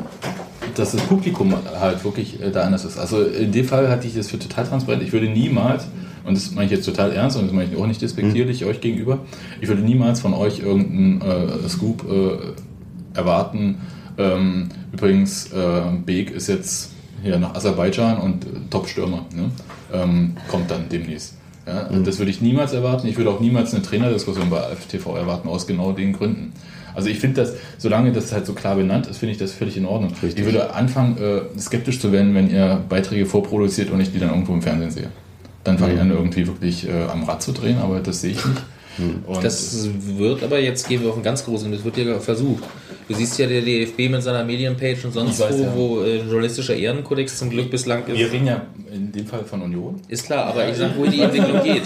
[0.76, 2.98] dass das Publikum halt wirklich äh, da anders ist.
[2.98, 5.02] Also in dem Fall hatte ich das für total transparent.
[5.02, 5.88] Ich würde niemals,
[6.26, 8.80] und das meine ich jetzt total ernst und das meine ich auch nicht despektierlich euch
[8.80, 9.20] gegenüber,
[9.62, 13.80] ich würde niemals von euch irgendeinen äh, Scoop äh, erwarten.
[14.18, 16.92] Ähm, übrigens, äh, Beek ist jetzt
[17.24, 19.26] hier nach Aserbaidschan und äh, Top-Stürmer.
[19.34, 19.52] Ne?
[19.94, 21.36] Ähm, kommt dann demnächst.
[21.66, 23.08] Ja, und Das würde ich niemals erwarten.
[23.08, 26.54] Ich würde auch niemals eine Trainerdiskussion bei FTV erwarten, aus genau den Gründen.
[26.96, 29.78] Also ich finde das, solange das halt so klar benannt ist, finde ich das völlig
[29.78, 30.14] in Ordnung.
[30.24, 34.30] Ich würde anfangen, äh, skeptisch zu werden, wenn ihr Beiträge vorproduziert und ich die dann
[34.30, 35.10] irgendwo im Fernsehen sehe.
[35.64, 38.44] Dann fange ich an, irgendwie wirklich äh, am Rad zu drehen, aber das sehe ich
[38.44, 38.64] nicht.
[38.98, 39.88] Und Das
[40.18, 42.64] wird aber jetzt gehen wir auf einen ganz großen, das wird ja versucht.
[43.08, 45.76] Du siehst ja der DFB mit seiner Medienpage und sonst weiß, wo, ja.
[45.76, 48.18] wo äh, journalistischer Ehrenkodex zum Glück bislang ist.
[48.18, 50.02] wir reden ja in dem Fall von Union.
[50.08, 51.84] Ist klar, aber ich sag, wo die Entwicklung geht.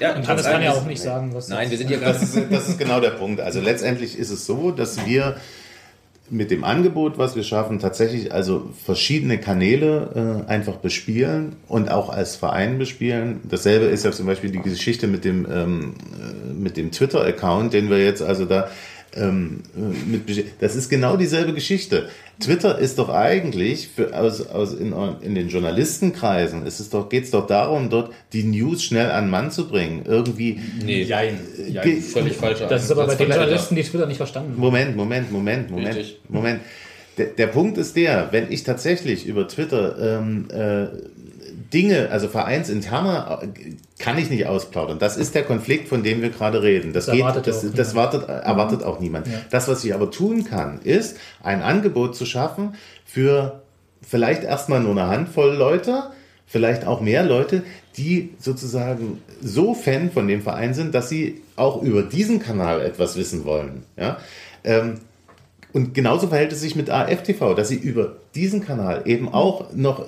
[0.00, 2.18] Ja, Und trotz kann ja auch nicht sagen, was Nein, wir sind ja gerade.
[2.18, 3.40] Das ist, das ist genau der Punkt.
[3.40, 5.36] Also letztendlich ist es so, dass wir
[6.30, 12.08] mit dem Angebot, was wir schaffen, tatsächlich also verschiedene Kanäle äh, einfach bespielen und auch
[12.08, 13.40] als Verein bespielen.
[13.44, 17.90] Dasselbe ist ja zum Beispiel die Geschichte mit dem, ähm, äh, mit dem Twitter-Account, den
[17.90, 18.68] wir jetzt also da
[19.16, 22.08] ähm, äh, mit, das ist genau dieselbe Geschichte.
[22.40, 27.24] Twitter ist doch eigentlich für, aus, aus in, in den Journalistenkreisen ist es doch, geht
[27.24, 30.02] es doch darum, dort die News schnell an den Mann zu bringen.
[30.04, 31.38] Irgendwie Nee, Jein.
[31.82, 33.28] Ge- völlig falscher Das ist aber bei den.
[33.28, 34.60] Journalisten, die Twitter nicht verstanden haben.
[34.60, 36.20] Moment, Moment, Moment, Moment, Richtig.
[36.28, 36.60] Moment.
[37.16, 40.86] Der, der Punkt ist der, wenn ich tatsächlich über Twitter ähm, äh,
[41.72, 43.48] Dinge, also vereinsinterne, äh,
[43.98, 44.98] kann ich nicht ausplaudern.
[44.98, 46.92] Das ist der Konflikt, von dem wir gerade reden.
[46.92, 49.26] Das, Das geht, erwartet das, ja auch das wartet, erwartet auch niemand.
[49.50, 53.62] Das, was ich aber tun kann, ist, ein Angebot zu schaffen für
[54.02, 56.10] vielleicht erstmal nur eine Handvoll Leute,
[56.46, 57.62] vielleicht auch mehr Leute,
[57.96, 63.16] die sozusagen so Fan von dem Verein sind, dass sie auch über diesen Kanal etwas
[63.16, 63.84] wissen wollen.
[63.96, 64.18] Ja?
[64.64, 65.00] Ähm,
[65.72, 70.06] und genauso verhält es sich mit AFTV, dass sie über diesen Kanal eben auch noch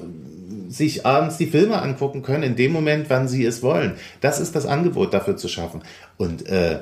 [0.69, 3.95] sich abends die Filme angucken können, in dem Moment, wann sie es wollen.
[4.21, 5.83] Das ist das Angebot dafür zu schaffen.
[6.17, 6.81] Und äh,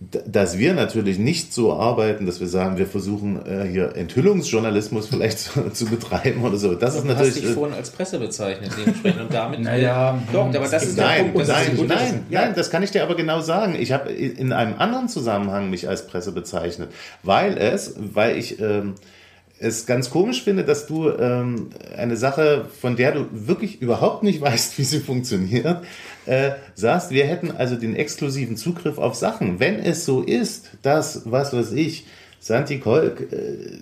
[0.00, 5.38] dass wir natürlich nicht so arbeiten, dass wir sagen, wir versuchen äh, hier Enthüllungsjournalismus vielleicht
[5.38, 6.74] zu, zu betreiben oder so.
[6.74, 7.34] Das ist Du hast natürlich.
[7.34, 9.20] dich äh, vorhin als Presse bezeichnet, dementsprechend.
[9.22, 9.60] Und damit.
[9.64, 11.48] Naja, doch, aber das ist der Nein, Punkt.
[11.48, 13.76] Das ist nein, der nein, nein, das kann ich dir aber genau sagen.
[13.78, 16.90] Ich habe in einem anderen Zusammenhang mich als Presse bezeichnet,
[17.22, 18.94] weil es, weil ich ähm,
[19.58, 24.40] es ganz komisch finde, dass du ähm, eine Sache, von der du wirklich überhaupt nicht
[24.40, 25.84] weißt, wie sie funktioniert,
[26.26, 29.60] äh, sagst, wir hätten also den exklusiven Zugriff auf Sachen.
[29.60, 32.06] Wenn es so ist, dass, was weiß ich,
[32.40, 33.78] Santi Kolk äh,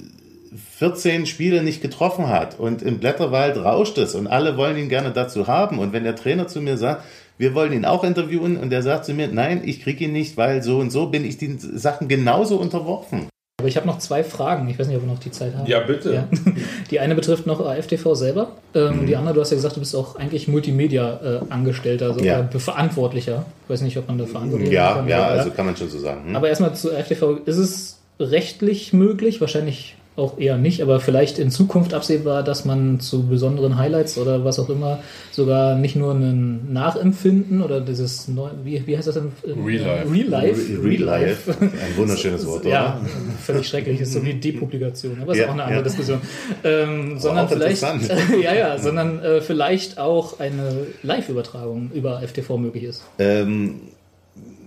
[0.78, 5.10] 14 Spiele nicht getroffen hat und im Blätterwald rauscht es und alle wollen ihn gerne
[5.10, 7.04] dazu haben und wenn der Trainer zu mir sagt,
[7.38, 10.36] wir wollen ihn auch interviewen und der sagt zu mir, nein, ich kriege ihn nicht,
[10.36, 13.31] weil so und so bin ich den Sachen genauso unterworfen.
[13.62, 14.68] Aber ich habe noch zwei Fragen.
[14.68, 15.68] Ich weiß nicht, ob wir noch die Zeit haben.
[15.68, 16.12] Ja, bitte.
[16.12, 16.28] Ja.
[16.90, 18.48] Die eine betrifft noch AFTV selber.
[18.74, 22.40] Ähm, Die andere, du hast ja gesagt, du bist auch eigentlich Multimedia-Angestellter also, Ja.
[22.50, 23.44] oder Verantwortlicher.
[23.64, 26.00] Ich weiß nicht, ob man da verantwortlich Ja, kann, ja, also kann man schon so
[26.00, 26.24] sagen.
[26.26, 26.34] Hm?
[26.34, 27.38] Aber erstmal zu AFTV.
[27.46, 29.40] Ist es rechtlich möglich?
[29.40, 34.44] Wahrscheinlich auch eher nicht, aber vielleicht in Zukunft absehbar, dass man zu besonderen Highlights oder
[34.44, 34.98] was auch immer
[35.30, 39.32] sogar nicht nur ein Nachempfinden oder dieses neu, wie, wie heißt das denn?
[39.64, 40.12] Real Life.
[40.12, 40.82] Real Life.
[40.84, 43.10] Real Life, ein wunderschönes Wort, Ja, oder?
[43.42, 44.00] völlig schrecklich.
[44.00, 45.84] Ist so wie Depublikation, aber ist Ja, auch eine andere ja.
[45.84, 46.20] Diskussion.
[46.62, 47.82] Ähm, sondern auch vielleicht,
[48.42, 53.02] ja, ja, sondern äh, vielleicht auch eine Live-Übertragung über FTV möglich ist.
[53.18, 53.80] Ähm,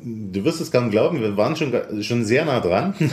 [0.04, 1.72] du wirst es kaum glauben, wir waren schon,
[2.02, 2.96] schon sehr nah dran.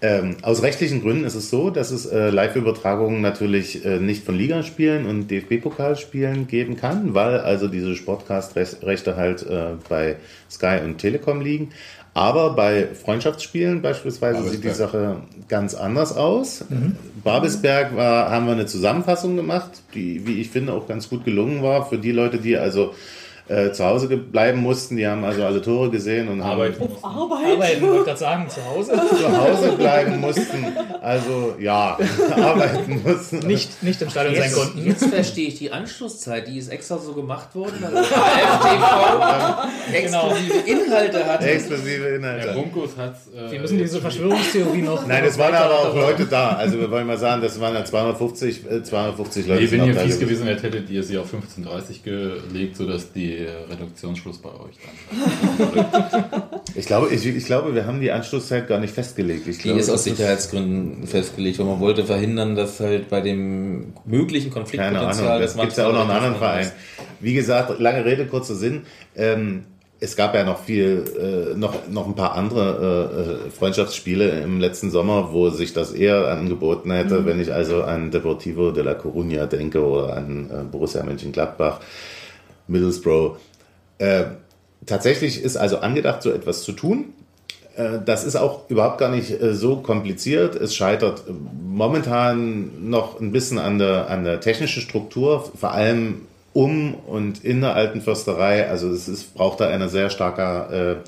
[0.00, 4.36] ähm, aus rechtlichen Gründen ist es so, dass es äh, Live-Übertragungen natürlich äh, nicht von
[4.36, 10.16] Ligaspielen und DFB-Pokalspielen geben kann, weil also diese Sportcast-Rechte halt äh, bei
[10.48, 11.70] Sky und Telekom liegen.
[12.14, 14.90] Aber bei Freundschaftsspielen beispielsweise sieht die Babelsberg.
[14.90, 15.16] Sache
[15.48, 16.64] ganz anders aus.
[17.22, 21.62] Babelsberg war, haben wir eine Zusammenfassung gemacht, die, wie ich finde, auch ganz gut gelungen
[21.62, 22.94] war für die Leute, die also
[23.48, 24.96] äh, zu Hause bleiben mussten.
[24.96, 26.76] Die haben also alle Tore gesehen und haben Arbeit.
[27.02, 27.52] Arbeit.
[27.54, 28.92] Arbeiten, wollte gerade sagen, zu Hause.
[29.10, 30.66] zu Hause bleiben mussten.
[31.00, 31.98] Also ja,
[32.36, 33.38] arbeiten mussten.
[33.46, 34.86] Nicht, nicht im Stadion sein Jetzt, konnten.
[34.86, 40.58] jetzt verstehe ich die Anschlusszeit, die ist extra so gemacht worden, weil das FTV exklusive
[40.70, 41.42] Inhalte hat.
[41.44, 42.52] Exklusive Der Inhalte.
[42.54, 43.14] Bunkus hat.
[43.34, 45.06] Äh, Wir müssen diese Verschwörungstheorie noch.
[45.06, 46.50] Nein, es waren aber auch Leute da.
[46.50, 49.60] Also wir wollen mal sagen, das waren ja 250, äh, 250 Leute.
[49.62, 50.44] Nee, sind wenn ihr auch da fies gewesen.
[50.44, 56.34] gewesen wärt, hättet ihr sie auf 15.30 gelegt, sodass die Reduktionsschluss bei euch dann.
[56.74, 59.48] Ich glaube, ich, ich glaube, wir haben die Anschlusszeit gar nicht festgelegt.
[59.48, 63.94] Ich Die glaube, ist aus Sicherheitsgründen festgelegt, weil man wollte verhindern, dass halt bei dem
[64.04, 66.70] möglichen Keine Konfliktpotenzial Ahnung, das gibt ja auch noch einen anderen Verein.
[67.20, 68.82] Wie gesagt, lange Rede, kurzer Sinn.
[69.16, 69.64] Ähm,
[70.00, 74.90] es gab ja noch viel, äh, noch, noch ein paar andere äh, Freundschaftsspiele im letzten
[74.90, 79.46] Sommer, wo sich das eher angeboten hätte, wenn ich also an Deportivo de la Coruña
[79.46, 81.80] denke oder an äh, Borussia Mönchengladbach,
[82.68, 83.36] Middlesbrough.
[83.98, 84.24] Äh,
[84.86, 87.06] tatsächlich ist also angedacht, so etwas zu tun.
[87.76, 90.54] Äh, Das ist auch überhaupt gar nicht äh, so kompliziert.
[90.54, 96.22] Es scheitert äh, momentan noch ein bisschen an der, an der technischen Struktur, vor allem
[96.52, 98.68] um und in der alten Försterei.
[98.68, 101.02] Also es ist, braucht da eine sehr starke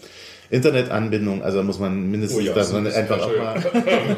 [0.50, 1.42] äh, Internetanbindung.
[1.42, 3.62] Also muss man mindestens, Oh ja, dass man das einfach auch mal,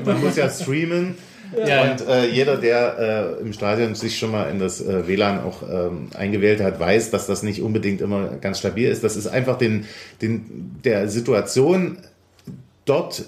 [0.04, 1.14] man muss ja streamen.
[1.56, 1.90] Ja.
[1.90, 5.62] Und äh, jeder, der äh, im Stadion sich schon mal in das äh, WLAN auch
[5.62, 9.04] ähm, eingewählt hat, weiß, dass das nicht unbedingt immer ganz stabil ist.
[9.04, 9.86] Das ist einfach den,
[10.20, 11.98] den, der Situation
[12.84, 13.24] dort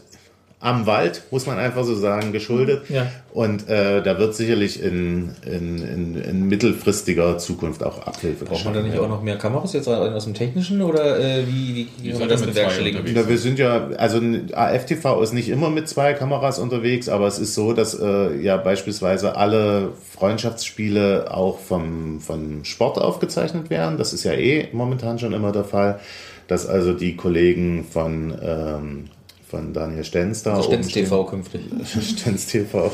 [0.64, 2.88] am Wald, muss man einfach so sagen, geschuldet.
[2.88, 3.06] Ja.
[3.34, 8.72] Und äh, da wird sicherlich in, in, in, in mittelfristiger Zukunft auch Abhilfe Braucht man
[8.72, 9.04] da nicht werden.
[9.04, 12.40] auch noch mehr Kameras jetzt aus dem Technischen oder äh, wie, wie, wie man das
[12.40, 13.12] ja mit unterwegs.
[13.14, 17.26] Na, wir sind ja, also ein AFTV ist nicht immer mit zwei Kameras unterwegs, aber
[17.26, 23.98] es ist so, dass äh, ja beispielsweise alle Freundschaftsspiele auch vom, vom Sport aufgezeichnet werden.
[23.98, 26.00] Das ist ja eh momentan schon immer der Fall,
[26.48, 29.04] dass also die Kollegen von, ähm,
[29.48, 30.88] von Daniel Stenz da Also Stenz.
[30.88, 31.62] TV künftig.
[31.84, 32.92] Stenz TV.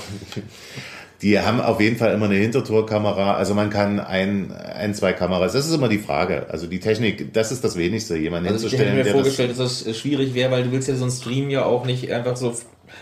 [1.23, 3.35] Die haben auf jeden Fall immer eine Hintertorkamera.
[3.35, 5.53] Also man kann ein, ein, zwei Kameras.
[5.53, 6.47] Das ist immer die Frage.
[6.49, 9.85] Also die Technik, das ist das Wenigste, jemanden Also ich hätte hinzustellen, mir vorgestellt, dass
[9.85, 12.55] das schwierig wäre, weil du willst ja so einen Stream ja auch nicht einfach so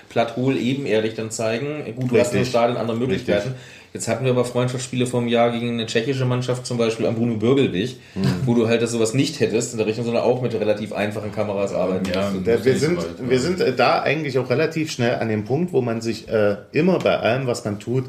[0.09, 1.85] platt hohl ebenerdig dann zeigen.
[1.95, 2.49] Gut, du hast im Richtig.
[2.49, 3.55] Stadion andere Möglichkeiten.
[3.95, 7.37] Jetzt hatten wir aber Freundschaftsspiele vom Jahr gegen eine tschechische Mannschaft, zum Beispiel am Bruno
[7.37, 8.23] Bürgelwig, Hm.
[8.45, 11.33] wo du halt das sowas nicht hättest in der Richtung, sondern auch mit relativ einfachen
[11.33, 12.47] Kameras arbeiten Ja, musst.
[12.47, 15.73] Der, wir, sind, weit, wir sind äh, da eigentlich auch relativ schnell an dem Punkt,
[15.73, 18.05] wo man sich äh, immer bei allem, was man tut,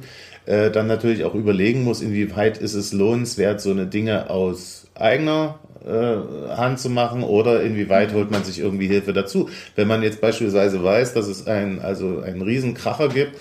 [0.46, 5.60] äh, dann natürlich auch überlegen muss, inwieweit ist es lohnenswert, so eine Dinge aus eigener
[5.86, 9.48] äh, Hand zu machen oder inwieweit holt man sich irgendwie Hilfe dazu.
[9.78, 13.38] Wenn man jetzt beispielsweise weiß, dass es ein, also einen Riesenkracher gibt,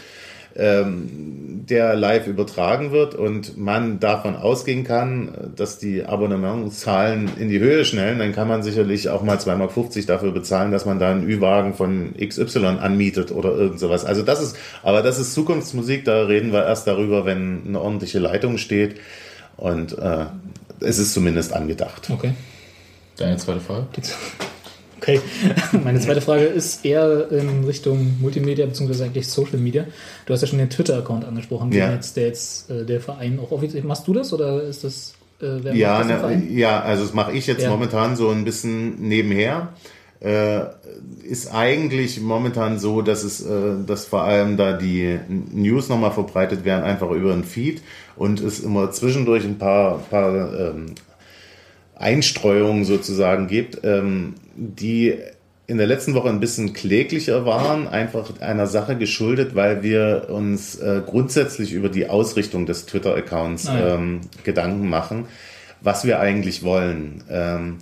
[0.57, 1.38] ähm,
[1.71, 7.85] der live übertragen wird und man davon ausgehen kann, dass die Abonnementszahlen in die Höhe
[7.85, 11.29] schnellen, dann kann man sicherlich auch mal 2,50 Mark dafür bezahlen, dass man da einen
[11.29, 14.05] Ü-Wagen von XY anmietet oder irgend sowas.
[14.05, 18.19] Also das ist, aber das ist Zukunftsmusik, da reden wir erst darüber, wenn eine ordentliche
[18.19, 18.97] Leitung steht
[19.57, 20.27] und äh,
[20.81, 22.09] es ist zumindest angedacht.
[22.11, 22.33] Okay.
[23.17, 23.87] Deine zweite Frage?
[25.09, 25.21] Okay.
[25.85, 29.05] Meine zweite Frage ist eher in Richtung Multimedia bzw.
[29.05, 29.85] eigentlich Social Media.
[30.27, 31.93] Du hast ja schon den Twitter-Account angesprochen, Ja.
[31.93, 33.83] jetzt, der jetzt äh, der Verein auch offiziell.
[33.85, 37.47] Machst du das oder ist das äh, Ja, das ne, ja, also das mache ich
[37.47, 37.71] jetzt Ja.
[37.71, 39.73] momentan so ein bisschen nebenher.
[40.21, 40.63] Äh,
[41.23, 43.51] ist eigentlich momentan so, dass es, äh,
[43.87, 47.83] dass vor allem da die News nochmal verbreitet werden, einfach über den Feed
[48.17, 50.87] und es immer zwischendurch ein paar, paar ähm,
[51.99, 55.15] Einstreuungen sozusagen gibt, ähm, die
[55.67, 60.77] in der letzten Woche ein bisschen kläglicher waren, einfach einer Sache geschuldet, weil wir uns
[60.77, 65.27] äh, grundsätzlich über die Ausrichtung des Twitter-Accounts Ah, ähm, Gedanken machen,
[65.83, 67.23] was wir eigentlich wollen.
[67.31, 67.79] Ähm,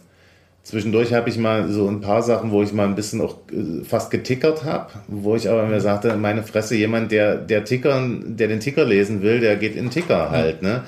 [0.66, 3.84] Zwischendurch habe ich mal so ein paar Sachen, wo ich mal ein bisschen auch äh,
[3.84, 8.48] fast getickert habe, wo ich aber mir sagte, meine Fresse, jemand, der, der Tickern, der
[8.48, 10.82] den Ticker lesen will, der geht in Ticker halt, ne?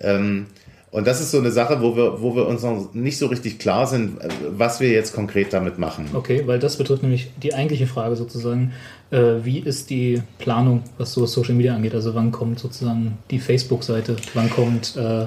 [0.00, 0.46] Ähm,
[0.94, 3.58] und das ist so eine Sache, wo wir, wo wir uns noch nicht so richtig
[3.58, 4.16] klar sind,
[4.56, 6.06] was wir jetzt konkret damit machen.
[6.14, 8.72] Okay, weil das betrifft nämlich die eigentliche Frage sozusagen,
[9.10, 11.96] äh, wie ist die Planung, was so Social Media angeht?
[11.96, 15.26] Also wann kommt sozusagen die Facebook-Seite, wann kommt, äh,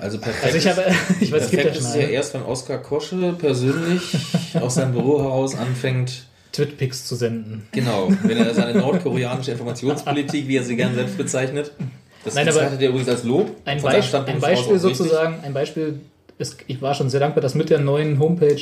[0.00, 0.46] Also perfekt.
[0.46, 0.82] also ich habe,
[1.20, 4.00] ich weiß, es gibt ja perfekt schon ist es ja erst, wenn Oskar Kosche persönlich
[4.62, 7.64] aus seinem Büro heraus anfängt, Twitpics zu senden.
[7.72, 11.72] genau, wenn er seine nordkoreanische Informationspolitik, wie er sie gern selbst bezeichnet,
[12.24, 13.50] das Nein, aber er übrigens als Lob.
[13.64, 16.00] Ein, Beisp ein Beispiel sozusagen, ein Beispiel,
[16.38, 18.60] ist, ich war schon sehr dankbar, dass mit der neuen Homepage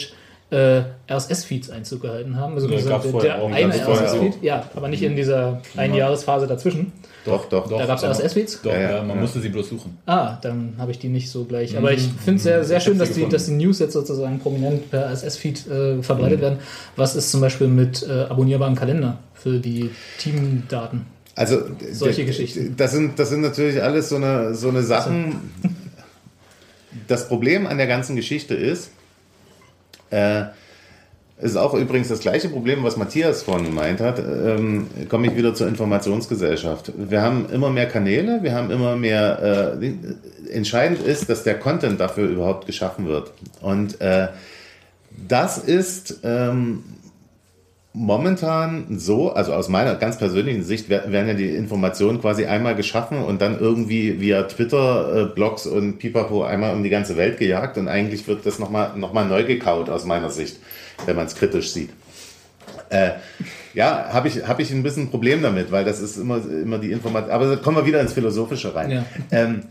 [0.50, 2.54] äh, RSS-Feeds Einzug gehalten haben.
[2.54, 6.92] Also dieser- gab's der, der eine RSS-Feed, ja, aber nicht in dieser Einjahresphase dazwischen.
[7.24, 7.68] Doch, doch.
[7.68, 7.78] Doch.
[7.78, 8.62] Da gab es RSS-Feeds?
[8.62, 9.22] Doch, Ja, ja, man ja.
[9.22, 9.98] musste sie bloß suchen.
[10.06, 11.76] Ah, dann habe ich die nicht so gleich.
[11.76, 14.90] Aber ich finde es sehr, sehr schön, dass die, dass die News jetzt sozusagen prominent
[14.90, 16.58] per RSS-Feed äh, verbreitet werden.
[16.96, 21.06] Was ist zum Beispiel mit äh, abonnierbaren Kalender für die Teamdaten?
[21.40, 21.62] Also
[21.92, 22.74] Solche Geschichten.
[22.76, 25.50] Das sind, das sind natürlich alles so eine, so eine Sachen.
[27.08, 28.90] Das Problem an der ganzen Geschichte ist,
[30.10, 30.42] äh,
[31.38, 34.18] es ist auch übrigens das gleiche Problem, was Matthias vorhin gemeint hat.
[34.18, 36.92] Ähm, komme ich wieder zur Informationsgesellschaft.
[36.94, 39.78] Wir haben immer mehr Kanäle, wir haben immer mehr.
[39.80, 43.32] Äh, entscheidend ist, dass der Content dafür überhaupt geschaffen wird.
[43.62, 44.28] Und äh,
[45.26, 46.84] das ist ähm,
[47.92, 52.76] momentan so, also aus meiner ganz persönlichen Sicht wer- werden ja die Informationen quasi einmal
[52.76, 57.38] geschaffen und dann irgendwie via Twitter, äh, Blogs und Pipapo einmal um die ganze Welt
[57.38, 60.58] gejagt und eigentlich wird das nochmal noch mal neu gekaut aus meiner Sicht,
[61.06, 61.90] wenn man es kritisch sieht.
[62.90, 63.10] Äh,
[63.74, 66.78] ja, habe ich, hab ich ein bisschen ein Problem damit, weil das ist immer, immer
[66.78, 67.32] die Information.
[67.32, 68.90] Aber kommen wir wieder ins Philosophische rein.
[68.90, 69.04] Ja.
[69.32, 69.62] Ähm,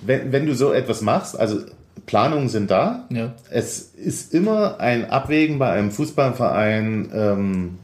[0.00, 1.60] wenn, wenn du so etwas machst, also
[2.06, 3.34] Planungen sind da, Ja.
[3.50, 7.78] es ist immer ein Abwägen bei einem Fußballverein, ähm,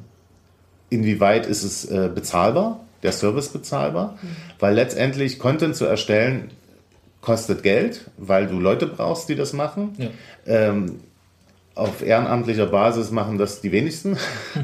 [0.90, 4.16] inwieweit ist es äh, bezahlbar, der Service bezahlbar,
[4.60, 6.50] weil letztendlich Content zu erstellen
[7.20, 9.94] kostet Geld, weil du Leute brauchst, die das machen.
[9.98, 10.08] Ja.
[10.46, 11.00] Ähm,
[11.74, 14.18] auf ehrenamtlicher Basis machen das die wenigsten.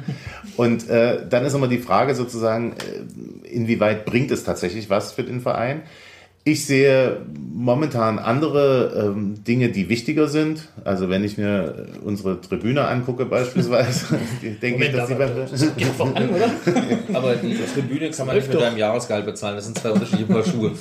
[0.56, 5.22] Und äh, dann ist immer die Frage sozusagen, äh, inwieweit bringt es tatsächlich was für
[5.24, 5.82] den Verein?
[6.50, 7.18] Ich sehe
[7.52, 10.62] momentan andere ähm, Dinge, die wichtiger sind.
[10.82, 14.16] Also wenn ich mir unsere Tribüne angucke beispielsweise,
[14.62, 16.50] denke ich, dass sie aber- beim, Geht voran, oder?
[17.18, 18.60] Aber die Tribüne kann man nicht mit doch.
[18.62, 19.56] deinem Jahresgehalt bezahlen.
[19.56, 20.72] Das sind zwei unterschiedliche Paar Schuhe.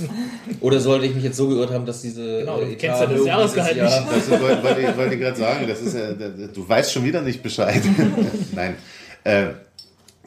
[0.62, 3.08] Oder sollte ich mich jetzt so geirrt haben, dass diese Genau, du äh, kennst ja
[3.08, 6.14] das Jahresgehalt Jahr- Das ist- wollte, wollte ich, wollte ich gerade sagen, das ist ja,
[6.14, 7.82] du weißt schon wieder nicht Bescheid.
[8.56, 8.76] Nein.
[9.26, 9.48] Äh,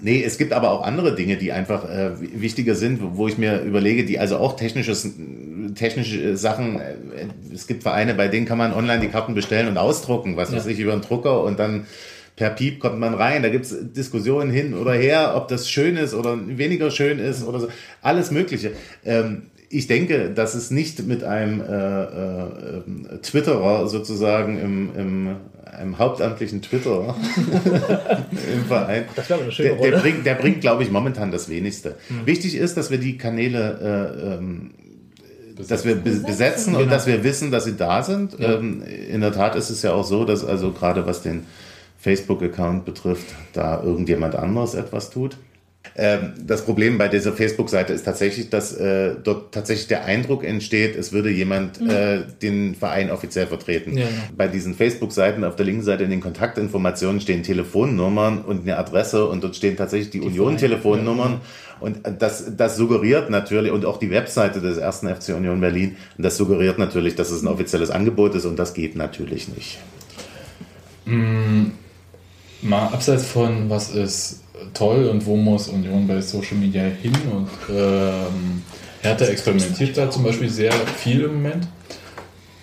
[0.02, 3.60] nee, es gibt aber auch andere Dinge, die einfach äh, wichtiger sind, wo ich mir
[3.62, 5.08] überlege, die also auch technisches,
[5.74, 6.94] technische Sachen, äh,
[7.54, 10.64] es gibt Vereine, bei denen kann man online die Karten bestellen und ausdrucken, was weiß
[10.66, 10.70] Ja.
[10.72, 11.86] ich, über einen Drucker und dann
[12.36, 13.42] per Piep kommt man rein.
[13.42, 17.46] Da gibt es Diskussionen hin oder her, ob das schön ist oder weniger schön ist
[17.46, 17.68] oder so.
[18.00, 18.72] Alles Mögliche.
[19.04, 25.36] Ähm, ich denke, dass es nicht mit einem äh, äh, äh, Twitterer sozusagen im, im
[25.64, 27.14] einem hauptamtlichen Twitterer
[28.54, 29.04] im Verein.
[29.14, 30.02] Das wäre eine schöne Der, der Rolle.
[30.02, 31.94] bringt, der bringt, glaube ich, momentan das Wenigste.
[32.24, 34.72] Wichtig ist, dass wir die Kanäle äh, ähm,
[35.68, 36.90] dass wir be- besetzen und Genau.
[36.92, 38.36] dass wir wissen, dass sie da sind.
[38.40, 41.44] Ähm, in der Tat ist es ja auch so, dass also gerade was den
[41.98, 45.36] Facebook-Account betrifft, da irgendjemand anderes etwas tut.
[45.96, 50.96] Ähm, das Problem bei dieser Facebook-Seite ist tatsächlich, dass äh, dort tatsächlich der Eindruck entsteht,
[50.96, 53.98] es würde jemand äh, den Verein offiziell vertreten.
[53.98, 54.06] Ja.
[54.36, 59.26] Bei diesen Facebook-Seiten auf der linken Seite in den Kontaktinformationen stehen Telefonnummern und eine Adresse
[59.26, 61.40] und dort stehen tatsächlich die, Union-Telefonnummern.
[61.80, 66.36] Und das, das suggeriert natürlich, und auch die Webseite des ersten FC Union Berlin, das
[66.36, 69.78] suggeriert natürlich, dass es ein offizielles Angebot ist und das geht natürlich nicht.
[72.62, 74.40] Mal abseits von, was ist
[74.74, 78.62] toll und wo muss Union bei Social Media hin und ähm,
[79.00, 81.64] Hertha experimentiert da zum Beispiel sehr viel im Moment,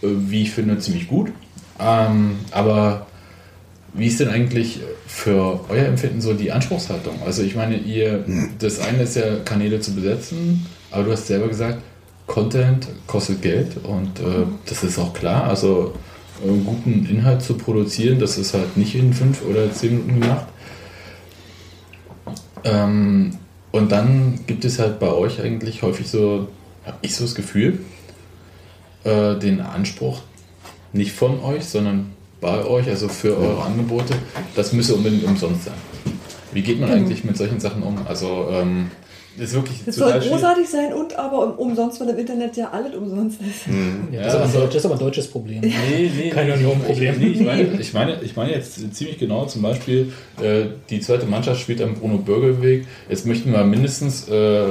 [0.01, 1.31] äh, wie ich finde, ziemlich gut.
[1.79, 3.07] Ähm, aber
[3.93, 7.19] wie ist denn eigentlich für euer Empfinden so die Anspruchshaltung?
[7.25, 8.23] Also ich meine, ihr,
[8.59, 11.81] das eine ist ja Kanäle zu besetzen, aber du hast selber gesagt,
[12.27, 15.45] Content kostet Geld und äh, das ist auch klar.
[15.45, 15.93] Also
[16.41, 20.45] guten Inhalt zu produzieren, das ist halt nicht in fünf oder zehn Minuten gemacht.
[22.63, 23.37] Ähm,
[23.71, 26.47] und dann gibt es halt bei euch eigentlich häufig so,
[26.85, 27.79] habe ich so das Gefühl,
[29.03, 30.21] äh, den Anspruch
[30.93, 32.11] nicht von euch, sondern
[32.41, 34.13] bei euch, also für eure Angebote,
[34.55, 35.73] das müsse unbedingt umsonst sein.
[36.53, 37.97] Wie geht man eigentlich mit solchen Sachen um?
[38.07, 38.91] Also ähm,
[39.39, 40.31] ist wirklich Es total soll schwierig.
[40.41, 43.67] großartig sein und aber um, umsonst, weil im Internet ja alles umsonst ist.
[44.11, 45.59] Ja, das, ist aber ein also- Deutsch, das ist aber ein deutsches Problem.
[45.61, 47.13] Nee, nee, Kein nee, Union-Problem.
[47.13, 50.11] Ich, nee, ich, meine, ich, meine, ich meine jetzt ziemlich genau zum Beispiel,
[50.41, 52.85] äh, die zweite Mannschaft spielt am Bruno Bürgerweg.
[53.09, 54.63] Jetzt möchten wir mindestens äh,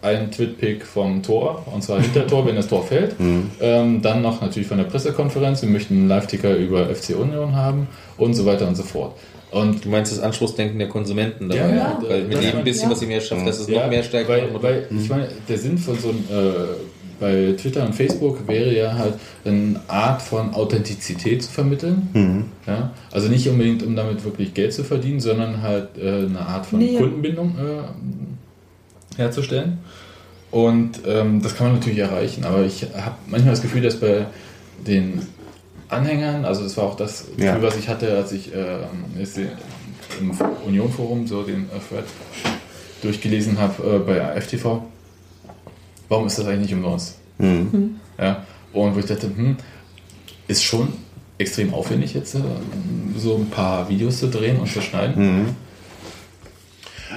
[0.00, 3.14] einen Twitpick vom Tor, und zwar Hintertor, wenn das Tor fällt.
[3.60, 5.62] Ähm, dann noch natürlich von der Pressekonferenz.
[5.62, 7.86] Wir möchten einen Live-Ticker über FC Union haben
[8.18, 9.14] und so weiter und so fort.
[9.52, 11.60] Und Du meinst das Anspruchsdenken der Konsumenten dabei?
[11.70, 11.98] Ja, ja.
[12.08, 12.94] Weil mit jedem bisschen, Ja.
[12.94, 14.28] was ihr mehr schafft, das ist Ja, noch mehr stärker.
[14.30, 16.52] Weil, weil ich meine, der Sinn von so einem, äh,
[17.20, 22.50] bei Twitter und Facebook wäre ja halt eine Art von Authentizität zu vermitteln.
[22.66, 22.90] Ja?
[23.12, 26.80] Also nicht unbedingt, um damit wirklich Geld zu verdienen, sondern halt äh, eine Art von
[26.80, 26.96] Nee.
[26.96, 29.78] Kundenbindung äh, herzustellen.
[30.50, 34.26] Und ähm, das kann man natürlich erreichen, aber ich habe manchmal das Gefühl, dass bei
[34.86, 35.22] den
[35.92, 37.62] Anhängern, also das war auch das Gefühl, Ja.
[37.62, 39.48] was ich hatte, als ich den-
[40.20, 40.30] im
[40.66, 42.04] Union-Forum so den äh, Thread
[43.02, 44.82] durchgelesen habe äh, bei AFTV.
[46.08, 47.16] Warum ist das eigentlich nicht umsonst?
[47.38, 47.96] Mhm.
[48.18, 49.56] Ja, und wo ich dachte, hm,
[50.48, 50.88] ist schon
[51.38, 52.38] extrem aufwendig jetzt, äh,
[53.16, 55.40] so ein paar Videos zu drehen und zu schneiden.
[55.40, 55.48] Mhm.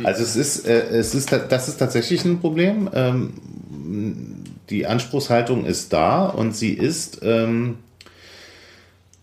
[0.05, 2.89] Also es ist, äh, es ist, das ist tatsächlich ein Problem.
[2.93, 3.33] Ähm,
[4.69, 7.75] die Anspruchshaltung ist da und sie ist, ähm,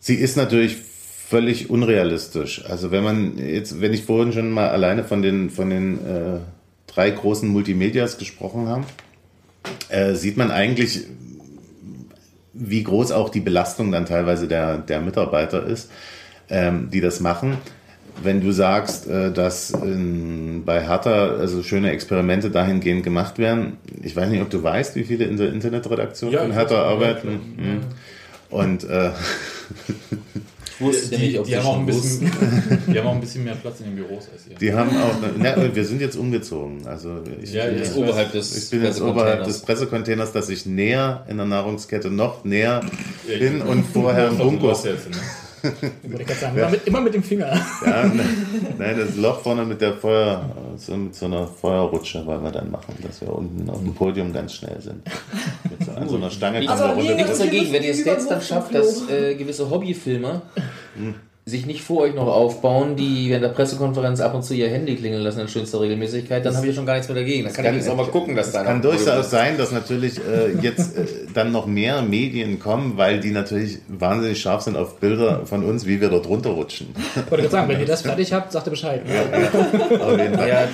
[0.03, 0.77] sie ist natürlich
[1.29, 2.65] völlig unrealistisch.
[2.69, 6.39] Also wenn man jetzt, wenn ich vorhin schon mal alleine von den, von den äh,
[6.89, 8.85] drei großen Multimedias gesprochen habe,
[9.89, 11.05] äh, sieht man eigentlich,
[12.53, 15.89] wie groß auch die Belastung dann teilweise der, der Mitarbeiter ist,
[16.51, 17.57] ähm, die das machen.
[18.23, 24.15] Wenn du sagst, äh, dass in, bei Hertha also schöne Experimente dahingehend gemacht werden, ich
[24.15, 27.41] weiß nicht, ob du weißt, wie viele in der Internetredaktion Ja, von Hertha arbeiten.
[27.57, 27.87] ja.
[28.53, 29.11] Und äh,
[30.75, 32.33] Ich wusste Die, nicht, ob die, haben auch schon ein bisschen,
[32.89, 34.57] die haben auch ein bisschen mehr Platz in den Büros als ihr.
[34.57, 36.87] die haben auch, na, wir sind jetzt umgezogen.
[36.87, 40.33] Also ich, Ja, bin ja, jetzt- Oberhalb des ich bin jetzt oberhalb des Pressecontainers.
[40.33, 42.81] Dass ich näher in der Nahrungskette noch näher
[43.29, 45.17] Ja, bin und vorher im ne?
[46.03, 47.53] Wollte ich gerade sagen, immer, mit, immer mit dem Finger.
[47.85, 48.25] Ja, ne,
[48.79, 50.45] nein, das Loch vorne mit der Feuer,
[50.77, 54.33] so mit so einer Feuerrutsche wollen wir dann machen, dass wir unten auf dem Podium
[54.33, 55.03] ganz schnell sind.
[55.71, 57.15] Mit so, an so einer Stange kommen wir runter.
[57.15, 60.43] Nichts dagegen, wenn ihr es jetzt dann schafft, dass äh, gewisse Hobbyfilmer
[61.45, 64.95] sich nicht vor euch noch aufbauen, die während der Pressekonferenz ab und zu ihr Handy
[64.95, 67.45] klingeln lassen in schönster Regelmäßigkeit, dann habe ich ja schon gar nichts mehr dagegen.
[67.45, 70.53] Dann kann, ich jetzt auch mal gucken, dass da Kann durchaus sein, dass natürlich äh,
[70.61, 75.45] jetzt äh, dann noch mehr Medien kommen, weil die natürlich wahnsinnig scharf sind auf Bilder
[75.45, 76.95] von uns, wie wir dort runterrutschen.
[77.15, 79.03] Wollte gerade sagen, wenn ihr das fertig habt, sagt ihr Bescheid.
[79.05, 80.49] Fall.
[80.49, 80.69] Ja,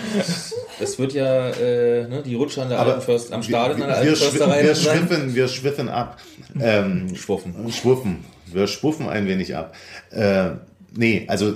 [0.81, 3.89] es wird ja äh, ne, die Rutsche an der Aber alten Först, am Stadion an
[3.89, 6.19] der wir, alten schwiffen, Försterei wir, schwiffen, wir schwiffen ab.
[6.61, 7.55] Ähm, Schwuffen.
[7.73, 8.25] Schwuffen.
[8.53, 9.75] Wir schwuffen ein wenig ab.
[10.11, 10.51] Äh,
[10.95, 11.55] nee, also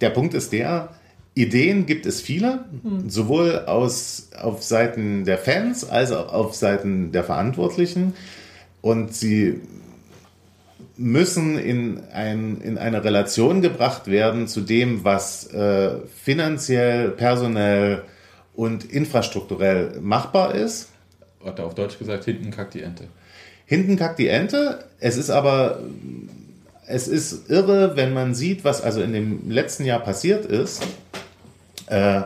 [0.00, 0.90] der Punkt ist der,
[1.34, 2.64] Ideen gibt es viele,
[3.08, 8.14] sowohl aus, auf Seiten der Fans als auch auf Seiten der Verantwortlichen.
[8.80, 9.60] Und sie
[10.96, 18.02] müssen in, ein, in eine Relation gebracht werden zu dem, was äh, finanziell, personell
[18.54, 20.90] und infrastrukturell machbar ist.
[21.44, 23.08] Hat er auf Deutsch gesagt, hinten kackt die Ente.
[23.66, 24.84] Hinten kackt die Ente.
[25.00, 25.80] Es ist aber,
[26.86, 30.82] es ist irre, wenn man sieht, was also in dem letzten Jahr passiert ist.
[31.86, 32.22] Äh,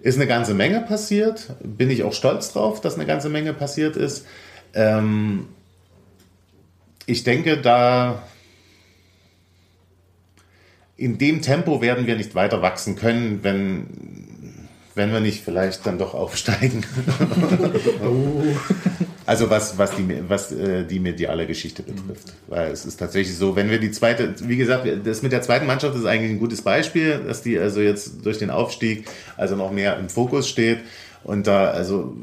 [0.00, 1.54] ist eine ganze Menge passiert.
[1.62, 4.26] Bin ich auch stolz drauf, dass eine ganze Menge passiert ist.
[4.74, 5.48] Ähm,
[7.06, 8.22] ich denke, da
[10.96, 13.86] in dem Tempo werden wir nicht weiter wachsen können, wenn,
[14.94, 16.84] wenn wir nicht vielleicht dann doch aufsteigen.
[19.26, 22.32] Also was, was, die, was äh, die mediale Geschichte betrifft.
[22.48, 25.66] Weil es ist tatsächlich so, wenn wir die zweite, wie gesagt, das mit der zweiten
[25.66, 29.06] Mannschaft ist eigentlich ein gutes Beispiel, dass die also jetzt durch den Aufstieg
[29.36, 30.80] also noch mehr im Fokus steht
[31.22, 32.14] und da also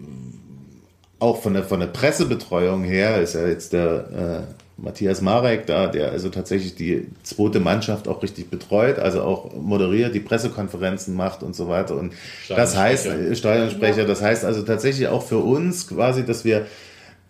[1.19, 5.87] auch von der, von der Pressebetreuung her ist ja jetzt der äh, Matthias Marek da,
[5.87, 11.43] der also tatsächlich die zweite Mannschaft auch richtig betreut, also auch moderiert, die Pressekonferenzen macht
[11.43, 11.95] und so weiter.
[11.95, 12.13] Und
[12.49, 13.31] das heißt, Stadionsprecher.
[13.31, 16.65] äh, Steuersprecher, das heißt also tatsächlich auch für uns quasi, dass wir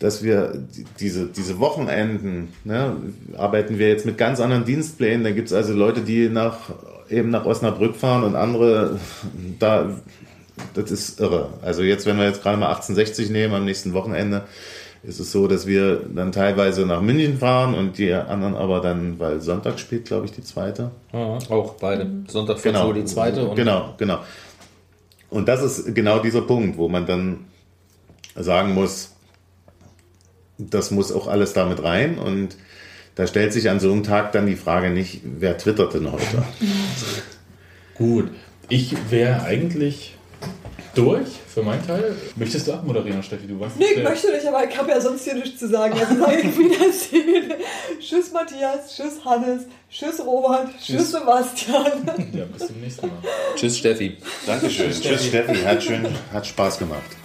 [0.02, 2.96] dass wir die- diese, diese Wochenenden, ne,
[3.36, 5.22] arbeiten wir jetzt mit ganz anderen Dienstplänen.
[5.24, 6.56] Da gibt es also Leute, die nach,
[7.08, 8.98] eben nach Osnabrück fahren und andere
[9.58, 9.90] da,
[10.74, 11.50] das ist irre.
[11.62, 14.42] Also jetzt, wenn wir jetzt gerade mal 1860 nehmen, am nächsten Wochenende,
[15.04, 19.18] ist es so, dass wir dann teilweise nach München fahren und die anderen aber dann,
[19.18, 20.90] weil Sonntag spielt, glaube ich, die zweite.
[21.12, 22.08] Auch beide.
[22.28, 22.80] Sonntag Genau.
[22.88, 22.92] genau.
[22.92, 23.48] die zweite.
[23.48, 24.18] Und genau, genau.
[25.30, 27.46] Und das ist genau dieser Punkt, wo man dann
[28.36, 29.11] sagen muss,
[30.58, 32.56] das muss auch alles damit rein und
[33.14, 36.44] da stellt sich an so einem Tag dann die Frage nicht, wer twittert denn heute?
[37.94, 38.30] Gut,
[38.68, 40.16] ich wäre eigentlich
[40.94, 42.16] durch für meinen Teil.
[42.36, 43.46] Möchtest du abmoderieren, Steffi?
[43.46, 45.94] Du warst Nee, ich möchte nicht, aber ich habe ja sonst hier nichts zu sagen.
[45.98, 47.52] Also sage ich Wiedersehen.
[48.00, 52.10] Tschüss Matthias, tschüss Hannes, tschüss Robert, tschüss, Sebastian.
[52.32, 53.16] Ja, bis zum nächsten Mal.
[53.56, 54.16] Tschüss, Steffi.
[54.46, 54.90] Dankeschön.
[54.90, 57.21] Tschüss Steffi, hat schön, hat Spaß gemacht.